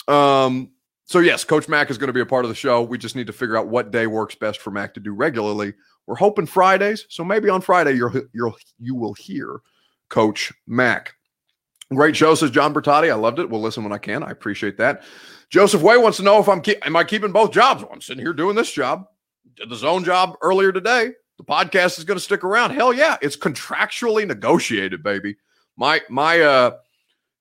[0.07, 0.71] Um,
[1.05, 2.81] so yes, Coach Mack is going to be a part of the show.
[2.81, 5.73] We just need to figure out what day works best for Mack to do regularly.
[6.07, 9.61] We're hoping Fridays, so maybe on Friday you'll you'll you will hear
[10.09, 11.15] Coach Mack.
[11.93, 13.11] Great show, says John Bertotti.
[13.11, 13.49] I loved it.
[13.49, 14.23] We'll listen when I can.
[14.23, 15.03] I appreciate that.
[15.49, 17.83] Joseph Way wants to know if I'm am I keeping both jobs?
[17.83, 19.05] Well, I'm sitting here doing this job.
[19.55, 21.11] Did the zone job earlier today.
[21.37, 22.71] The podcast is going to stick around.
[22.71, 25.35] Hell yeah, it's contractually negotiated, baby.
[25.75, 26.71] My my uh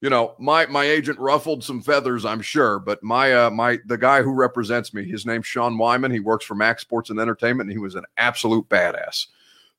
[0.01, 3.99] you know, my my agent ruffled some feathers, I'm sure, but my uh my the
[3.99, 6.11] guy who represents me, his name's Sean Wyman.
[6.11, 9.27] He works for Max Sports and Entertainment, and he was an absolute badass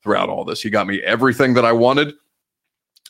[0.04, 0.62] throughout all this.
[0.62, 2.14] He got me everything that I wanted.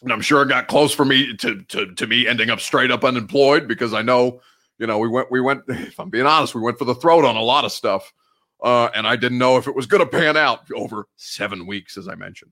[0.03, 2.91] And I'm sure it got close for me to to to me ending up straight
[2.91, 4.41] up unemployed because I know,
[4.79, 7.25] you know, we went we went, if I'm being honest, we went for the throat
[7.25, 8.11] on a lot of stuff
[8.61, 12.07] uh, and I didn't know if it was to pan out over seven weeks, as
[12.07, 12.51] I mentioned.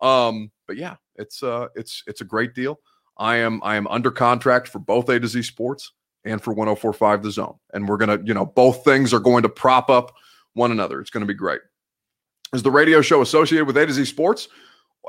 [0.00, 2.78] Um, but yeah, it's uh, it's it's a great deal.
[3.18, 5.92] I am I am under contract for both A to Z Sports
[6.24, 9.48] and for 1045 The Zone, and we're gonna you know both things are going to
[9.48, 10.14] prop up
[10.54, 11.00] one another.
[11.00, 11.60] It's going to be great.
[12.52, 14.48] Is the radio show associated with A to Z Sports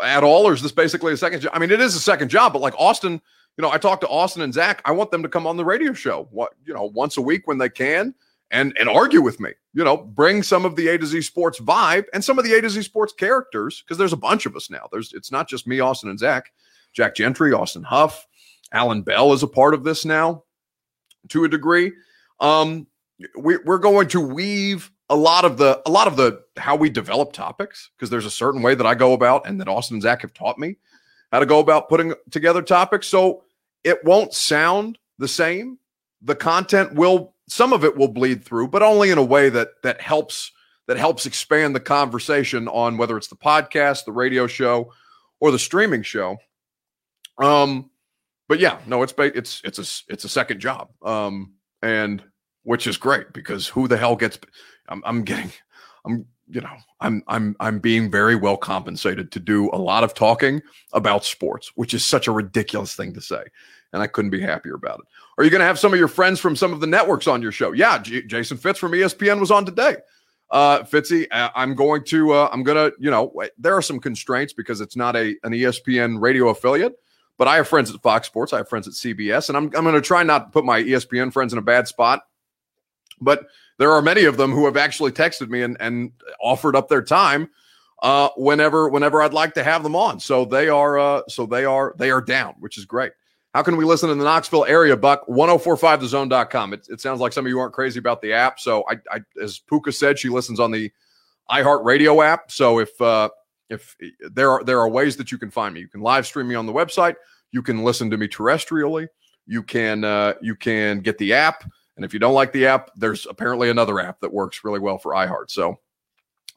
[0.04, 1.52] at all, or is this basically a second job?
[1.54, 3.14] I mean, it is a second job, but like Austin,
[3.58, 4.82] you know, I talked to Austin and Zach.
[4.86, 7.48] I want them to come on the radio show, what you know, once a week
[7.48, 8.14] when they can,
[8.52, 9.52] and and argue with me.
[9.74, 12.54] You know, bring some of the A to Z Sports vibe and some of the
[12.54, 14.88] A to Z Sports characters because there's a bunch of us now.
[14.92, 16.52] There's it's not just me, Austin, and Zach.
[16.94, 18.26] Jack Gentry, Austin Huff,
[18.72, 20.44] Alan Bell is a part of this now
[21.30, 21.92] to a degree.
[22.40, 22.88] Um,
[23.38, 26.90] we, we're going to weave a lot of the a lot of the how we
[26.90, 30.04] develop topics because there's a certain way that I go about and that Austin and
[30.04, 30.78] Zach have taught me
[31.32, 33.08] how to go about putting together topics.
[33.08, 33.44] So
[33.84, 35.80] it won't sound the same.
[36.22, 39.70] The content will some of it will bleed through, but only in a way that
[39.84, 40.52] that helps
[40.88, 44.92] that helps expand the conversation on whether it's the podcast, the radio show,
[45.40, 46.38] or the streaming show.
[47.40, 47.90] Um,
[48.48, 52.24] but yeah, no, it's it's it's a it's a second job, um, and
[52.64, 54.40] which is great because who the hell gets?
[54.90, 55.52] I'm, I'm getting,
[56.06, 60.14] I'm you know, I'm I'm I'm being very well compensated to do a lot of
[60.14, 60.62] talking
[60.94, 63.44] about sports, which is such a ridiculous thing to say,
[63.94, 65.06] and I couldn't be happier about it.
[65.38, 67.42] Are you going to have some of your friends from some of the networks on
[67.42, 67.72] your show?
[67.72, 69.98] Yeah, J- Jason Fitz from ESPN was on today.
[70.50, 74.82] Uh, Fitzy, I'm going to uh, I'm to you know there are some constraints because
[74.82, 76.96] it's not a an ESPN radio affiliate.
[77.40, 79.84] But I have friends at Fox Sports, I have friends at CBS, and I'm, I'm
[79.84, 82.24] going to try not to put my ESPN friends in a bad spot.
[83.22, 86.12] But there are many of them who have actually texted me and, and
[86.42, 87.50] offered up their time
[88.02, 90.20] uh, whenever whenever I'd like to have them on.
[90.20, 93.14] So they are uh, so they are they are down, which is great.
[93.54, 95.26] How can we listen in the Knoxville area, Buck?
[95.28, 96.74] 1045thezone.com.
[96.74, 98.60] It, it sounds like some of you aren't crazy about the app.
[98.60, 100.92] So I, I as Puka said, she listens on the
[101.50, 102.52] iHeartRadio app.
[102.52, 103.30] So if uh,
[103.70, 103.96] if
[104.32, 105.82] there are there are ways that you can find me.
[105.82, 107.16] You can live stream me on the website.
[107.52, 109.08] You can listen to me terrestrially.
[109.46, 111.64] You can uh, you can get the app.
[111.96, 114.98] And if you don't like the app, there's apparently another app that works really well
[114.98, 115.50] for iHeart.
[115.50, 115.80] So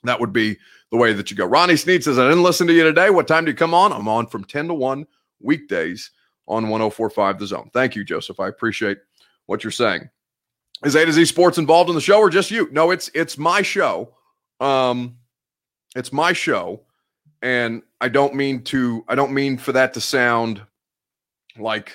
[0.05, 0.57] that would be
[0.91, 1.47] the way that you go.
[1.47, 3.11] Ronnie Sneed says, I didn't listen to you today.
[3.11, 3.93] What time do you come on?
[3.93, 5.07] I'm on from 10 to 1
[5.41, 6.13] weekdays
[6.47, 7.71] on 1045 The Zone.
[7.73, 8.39] Thank you, Joseph.
[8.39, 8.99] I appreciate
[9.47, 10.09] what you're saying.
[10.85, 12.69] Is A to Z Sports involved in the show or just you?
[12.73, 14.15] No, it's it's my show.
[14.61, 15.17] Um,
[15.95, 16.83] it's my show
[17.43, 20.63] and I don't mean to I don't mean for that to sound
[21.59, 21.93] like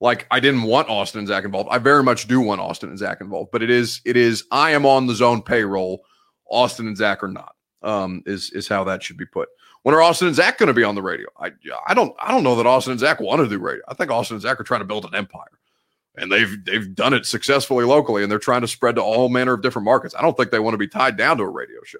[0.00, 1.70] like I didn't want Austin and Zach involved.
[1.72, 4.70] I very much do want Austin and Zach involved, but it is it is I
[4.70, 6.04] am on the zone payroll.
[6.50, 7.54] Austin and Zach are not.
[7.82, 9.48] Um, is is how that should be put.
[9.82, 11.28] When are Austin and Zach going to be on the radio?
[11.38, 11.52] I
[11.86, 13.82] I don't I don't know that Austin and Zach want to do radio.
[13.88, 15.58] I think Austin and Zach are trying to build an empire,
[16.16, 19.54] and they've they've done it successfully locally, and they're trying to spread to all manner
[19.54, 20.14] of different markets.
[20.18, 21.98] I don't think they want to be tied down to a radio show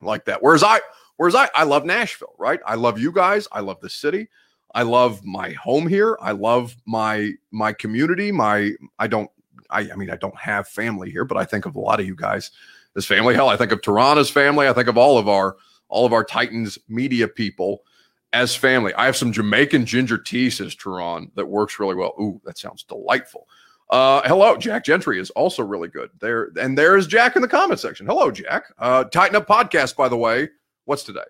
[0.00, 0.42] like that.
[0.42, 0.80] Whereas I
[1.22, 2.58] Whereas I, I love Nashville, right?
[2.66, 3.46] I love you guys.
[3.52, 4.26] I love the city.
[4.74, 6.18] I love my home here.
[6.20, 8.32] I love my my community.
[8.32, 9.30] My I don't
[9.70, 12.06] I, I mean I don't have family here, but I think of a lot of
[12.06, 12.50] you guys
[12.96, 13.36] as family.
[13.36, 14.66] Hell, I think of Tirana's family.
[14.66, 15.58] I think of all of our
[15.88, 17.84] all of our Titans media people
[18.32, 18.92] as family.
[18.94, 22.14] I have some Jamaican ginger tea, says Turron, that works really well.
[22.20, 23.46] Ooh, that sounds delightful.
[23.90, 27.46] Uh, hello, Jack Gentry is also really good there, and there is Jack in the
[27.46, 28.06] comment section.
[28.06, 28.64] Hello, Jack.
[28.80, 30.48] Uh, Tighten Up podcast, by the way,
[30.84, 31.20] What's today?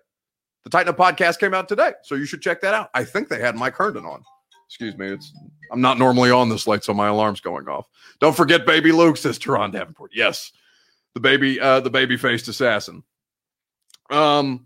[0.63, 2.89] The Tighten Up podcast came out today, so you should check that out.
[2.93, 4.23] I think they had Mike Herndon on.
[4.67, 5.31] Excuse me, it's
[5.71, 7.87] I'm not normally on this late, so my alarm's going off.
[8.19, 10.11] Don't forget, baby Luke says Turron Davenport.
[10.13, 10.51] Yes,
[11.13, 13.03] the baby, uh, the baby faced assassin.
[14.09, 14.65] Um,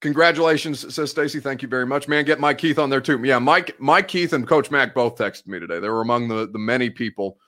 [0.00, 1.40] congratulations, says Stacy.
[1.40, 2.24] Thank you very much, man.
[2.24, 3.20] Get Mike Keith on there too.
[3.24, 5.80] Yeah, Mike, Mike Keith, and Coach Mack both texted me today.
[5.80, 7.38] They were among the the many people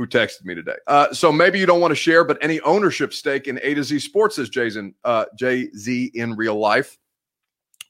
[0.00, 0.76] who texted me today.
[0.86, 3.84] Uh, so maybe you don't want to share, but any ownership stake in A to
[3.84, 6.96] Z Sports is Jason uh, Jay Z in real life.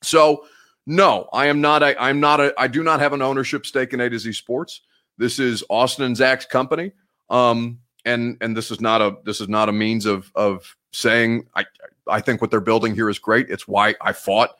[0.02, 0.44] So
[0.88, 1.84] no, I am not.
[1.84, 2.52] A, I'm not a.
[2.58, 4.80] I do not have an ownership stake in A to Z Sports.
[5.18, 6.90] This is Austin and Zach's company,
[7.30, 11.46] um, and and this is not a this is not a means of of saying
[11.54, 11.64] I
[12.08, 13.50] I think what they're building here is great.
[13.50, 14.56] It's why I fought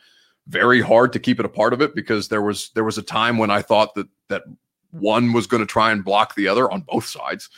[0.47, 3.03] very hard to keep it a part of it because there was there was a
[3.03, 4.45] time when I thought that that
[4.93, 7.49] one was going to try and block the other on both sides.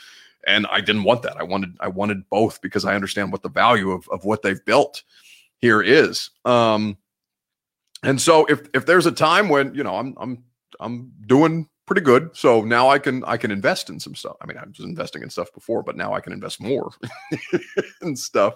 [0.45, 1.37] And i didn't want that.
[1.37, 4.63] I wanted i wanted both because i understand what the value of, of what they've
[4.65, 5.03] built
[5.57, 6.29] here is.
[6.45, 6.97] Um
[8.03, 10.43] and so if if there's a time when you know i'm i'm
[10.79, 12.29] i'm doing pretty good.
[12.33, 14.35] So now i can i can invest in some stuff.
[14.41, 16.91] I mean i was investing in stuff before but now i can invest more
[18.01, 18.55] in stuff.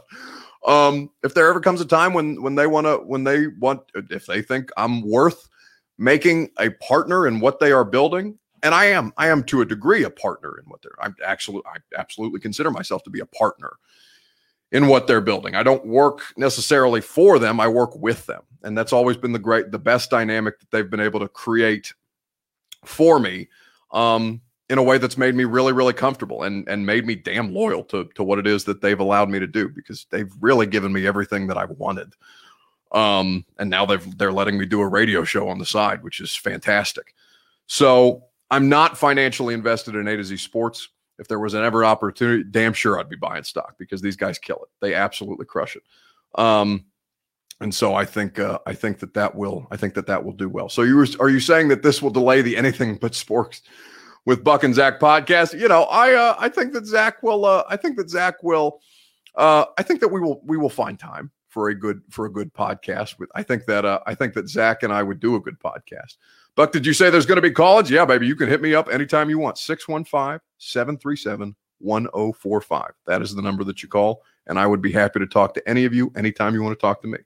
[0.66, 3.82] Um if there ever comes a time when when they want to when they want
[4.10, 5.48] if they think i'm worth
[5.98, 8.38] making a partner in what they are building
[8.68, 11.62] and I am I am to a degree a partner in what they're I'm actually
[11.66, 13.78] I absolutely consider myself to be a partner
[14.74, 15.56] in what they're building.
[15.56, 18.42] I don't work necessarily for them, I work with them.
[18.64, 21.94] And that's always been the great the best dynamic that they've been able to create
[22.84, 23.48] for me.
[23.92, 27.54] Um, in a way that's made me really, really comfortable and and made me damn
[27.54, 30.66] loyal to to what it is that they've allowed me to do because they've really
[30.66, 32.12] given me everything that I've wanted.
[32.92, 36.20] Um, and now they've they're letting me do a radio show on the side, which
[36.20, 37.14] is fantastic.
[37.68, 40.90] So I'm not financially invested in A to Z Sports.
[41.20, 44.38] If there was an ever opportunity, damn sure I'd be buying stock because these guys
[44.38, 44.70] kill it.
[44.82, 45.84] They absolutely crush it.
[46.36, 46.86] Um,
[47.60, 50.34] and so I think uh, I think that that will I think that that will
[50.34, 50.70] do well.
[50.70, 53.64] So you were, are you saying that this will delay the anything but sports
[54.28, 55.58] with Buck and Zach podcast.
[55.58, 57.46] You know, I uh, I think that Zach will.
[57.46, 58.82] Uh, I think that Zach will.
[59.34, 62.32] Uh, I think that we will we will find time for a good for a
[62.32, 63.18] good podcast.
[63.18, 65.58] With I think that uh, I think that Zach and I would do a good
[65.60, 66.18] podcast.
[66.58, 67.92] Buck, did you say there's going to be college?
[67.92, 68.26] Yeah, baby.
[68.26, 69.60] You can hit me up anytime you want.
[69.60, 72.92] 615 737 1045.
[73.06, 74.24] That is the number that you call.
[74.48, 76.82] And I would be happy to talk to any of you anytime you want to
[76.82, 77.20] talk to me.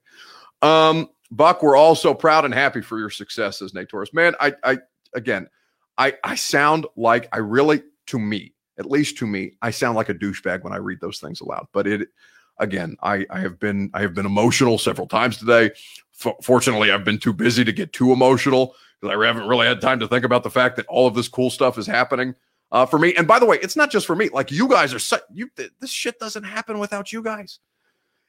[0.61, 4.13] Um, Buck, we're all so proud and happy for your success as Nate Torres.
[4.13, 4.79] Man, I, I,
[5.15, 5.47] again,
[5.97, 10.09] I, I sound like I really, to me, at least to me, I sound like
[10.09, 11.67] a douchebag when I read those things aloud.
[11.71, 12.09] But it,
[12.61, 15.71] again, I, I have been, I have been emotional several times today.
[16.23, 19.81] F- fortunately, I've been too busy to get too emotional because I haven't really had
[19.81, 22.35] time to think about the fact that all of this cool stuff is happening
[22.71, 23.13] uh, for me.
[23.15, 24.29] And by the way, it's not just for me.
[24.29, 27.59] Like you guys are, su- you, this shit doesn't happen without you guys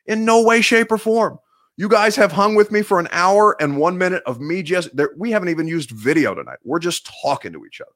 [0.07, 1.39] in no way, shape, or form.
[1.77, 4.95] You guys have hung with me for an hour and one minute of me just
[4.97, 5.11] there.
[5.17, 6.59] We haven't even used video tonight.
[6.65, 7.93] We're just talking to each other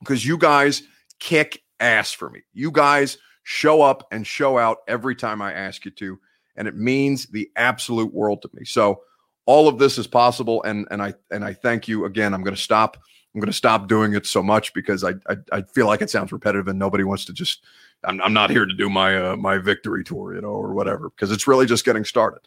[0.00, 0.82] because you guys
[1.18, 2.40] kick ass for me.
[2.52, 3.18] You guys
[3.48, 6.20] show up and show out every time I ask you to,
[6.56, 8.66] and it means the absolute world to me.
[8.66, 9.00] So
[9.46, 12.34] all of this is possible, and and I and I thank you again.
[12.34, 12.98] I'm to stop.
[13.34, 16.30] I'm to stop doing it so much because I, I, I feel like it sounds
[16.30, 17.64] repetitive and nobody wants to just.
[18.04, 21.08] I'm, I'm not here to do my uh, my victory tour, you know, or whatever,
[21.08, 22.40] because it's really just getting started.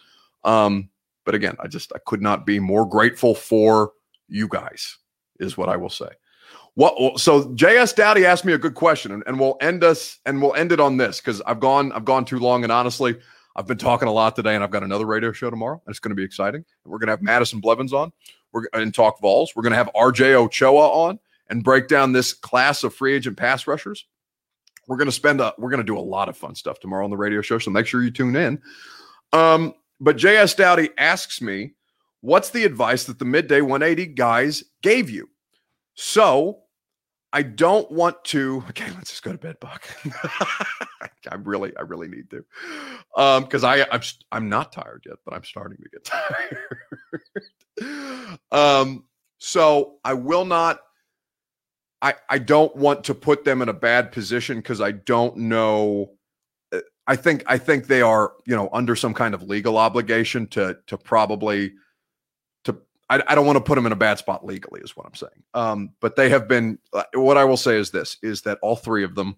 [0.44, 0.90] Um,
[1.26, 3.94] but again, I just I could not be more grateful for
[4.28, 4.98] you guys,
[5.40, 6.10] is what I will say.
[6.76, 10.42] What so JS Dowdy asked me a good question, and, and we'll end us and
[10.42, 13.20] we'll end it on this because I've gone I've gone too long, and honestly,
[13.56, 16.00] I've been talking a lot today, and I've got another radio show tomorrow, and it's
[16.00, 16.64] going to be exciting.
[16.86, 18.14] We're going to have Madison Blevins on.
[18.54, 19.54] We're and talk Vols.
[19.56, 21.20] We're going to have RJ Ochoa on
[21.50, 24.06] and break down this class of free agent pass rushers.
[24.88, 27.04] We're going to spend a we're going to do a lot of fun stuff tomorrow
[27.04, 28.62] on the radio show, so make sure you tune in.
[29.34, 31.74] Um, but JS Dowdy asks me,
[32.22, 35.30] what's the advice that the midday 180 guys gave you?
[36.04, 36.64] So
[37.32, 38.64] I don't want to.
[38.70, 39.88] Okay, let's just go to bed, Buck.
[41.30, 42.44] I really, I really need to,
[43.16, 46.04] um, because I, I'm, I'm not tired yet, but I'm starting to get
[47.80, 48.40] tired.
[48.52, 49.06] um,
[49.38, 50.80] so I will not.
[52.02, 56.14] I, I don't want to put them in a bad position because I don't know
[57.06, 60.78] I think I think they are you know under some kind of legal obligation to
[60.88, 61.74] to probably
[63.12, 65.14] I, I don't want to put them in a bad spot legally is what I'm
[65.14, 65.44] saying.
[65.54, 66.80] Um, but they have been.
[66.94, 69.36] Uh, what I will say is this: is that all three of them.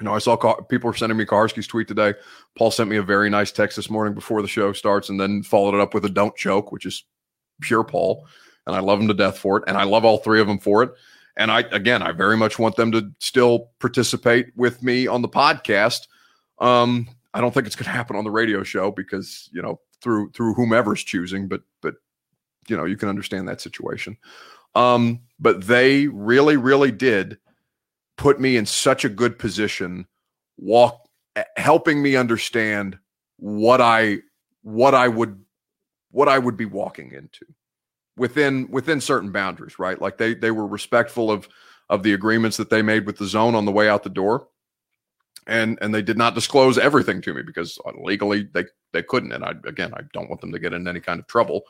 [0.00, 2.14] You know, I saw people were sending me Kuharsky's tweet today.
[2.58, 5.42] Paul sent me a very nice text this morning before the show starts, and then
[5.42, 7.04] followed it up with a "Don't choke," which is
[7.60, 8.26] pure Paul,
[8.66, 10.58] and I love him to death for it, and I love all three of them
[10.58, 10.90] for it.
[11.36, 15.28] And I again, I very much want them to still participate with me on the
[15.28, 16.08] podcast
[16.62, 19.80] um, I don't think it's going to happen on the radio show because you know
[20.00, 21.94] through through whomever's choosing, but but
[22.68, 24.16] you know you can understand that situation.
[24.74, 27.38] Um, but they really really did
[28.16, 30.06] put me in such a good position,
[30.56, 31.08] walk
[31.56, 32.98] helping me understand
[33.36, 34.18] what I
[34.62, 35.42] what I would
[36.10, 37.46] what I would be walking into
[38.16, 40.00] within within certain boundaries, right?
[40.00, 41.48] Like they they were respectful of
[41.88, 44.48] of the agreements that they made with the zone on the way out the door
[45.46, 49.44] and and they did not disclose everything to me because legally they they couldn't and
[49.44, 51.62] i again i don't want them to get in any kind of trouble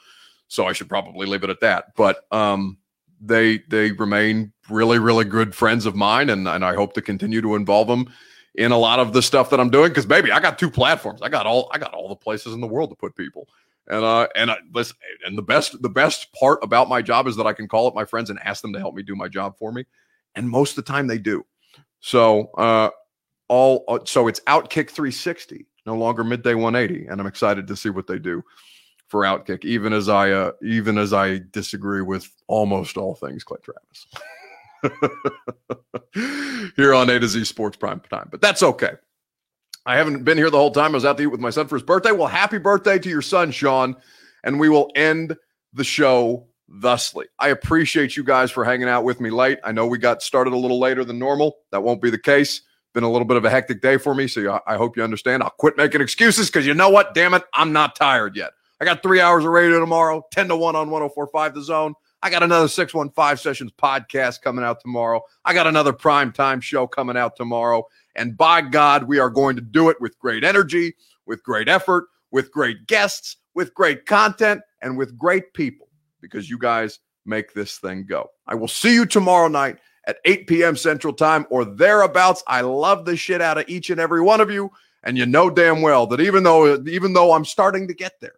[0.49, 1.95] so i should probably leave it at that.
[1.97, 2.78] But um
[3.22, 7.40] they they remain really really good friends of mine and and i hope to continue
[7.40, 8.12] to involve them
[8.57, 11.22] in a lot of the stuff that i'm doing because baby i got two platforms.
[11.22, 13.49] I got all i got all the places in the world to put people.
[13.88, 17.47] And uh and listen and the best the best part about my job is that
[17.47, 19.57] i can call up my friends and ask them to help me do my job
[19.57, 19.84] for me.
[20.34, 21.45] And most of the time they do.
[22.01, 22.90] So uh
[23.49, 27.90] all uh, so it's outkick 360 no longer midday 180 and i'm excited to see
[27.90, 28.43] what they do
[29.12, 33.58] for outkick even as i uh, even as i disagree with almost all things clay
[33.62, 34.06] travis.
[36.76, 38.92] Here on a to z sports prime time but that's okay.
[39.84, 40.92] I haven't been here the whole time.
[40.92, 42.12] I was out to eat with my son for his birthday.
[42.12, 43.96] Well happy birthday to your son sean
[44.44, 45.36] and we will end
[45.74, 47.26] the show thusly.
[47.38, 49.58] I appreciate you guys for hanging out with me late.
[49.62, 51.58] I know we got started a little later than normal.
[51.70, 52.62] That won't be the case.
[52.94, 55.42] Been a little bit of a hectic day for me, so I hope you understand.
[55.42, 57.14] I'll quit making excuses because you know what?
[57.14, 58.52] Damn it, I'm not tired yet.
[58.83, 61.95] I got three hours of radio tomorrow, 10 to 1 on 1045 The Zone.
[62.20, 65.22] I got another 615 Sessions podcast coming out tomorrow.
[65.45, 67.85] I got another prime time show coming out tomorrow.
[68.16, 72.09] And by God, we are going to do it with great energy, with great effort,
[72.33, 75.87] with great guests, with great content, and with great people
[76.20, 78.30] because you guys make this thing go.
[78.49, 79.78] I will see you tomorrow night
[80.09, 80.74] at 8 p.m.
[80.74, 82.43] Central Time or thereabouts.
[82.49, 84.72] I love the shit out of each and every one of you.
[85.05, 88.35] And you know damn well that even though even though I'm starting to get there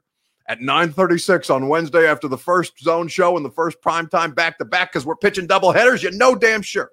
[0.48, 4.58] at 9:36 on Wednesday after the first zone show and the first prime time back
[4.58, 6.02] to back because we're pitching double headers.
[6.02, 6.90] You know damn sure,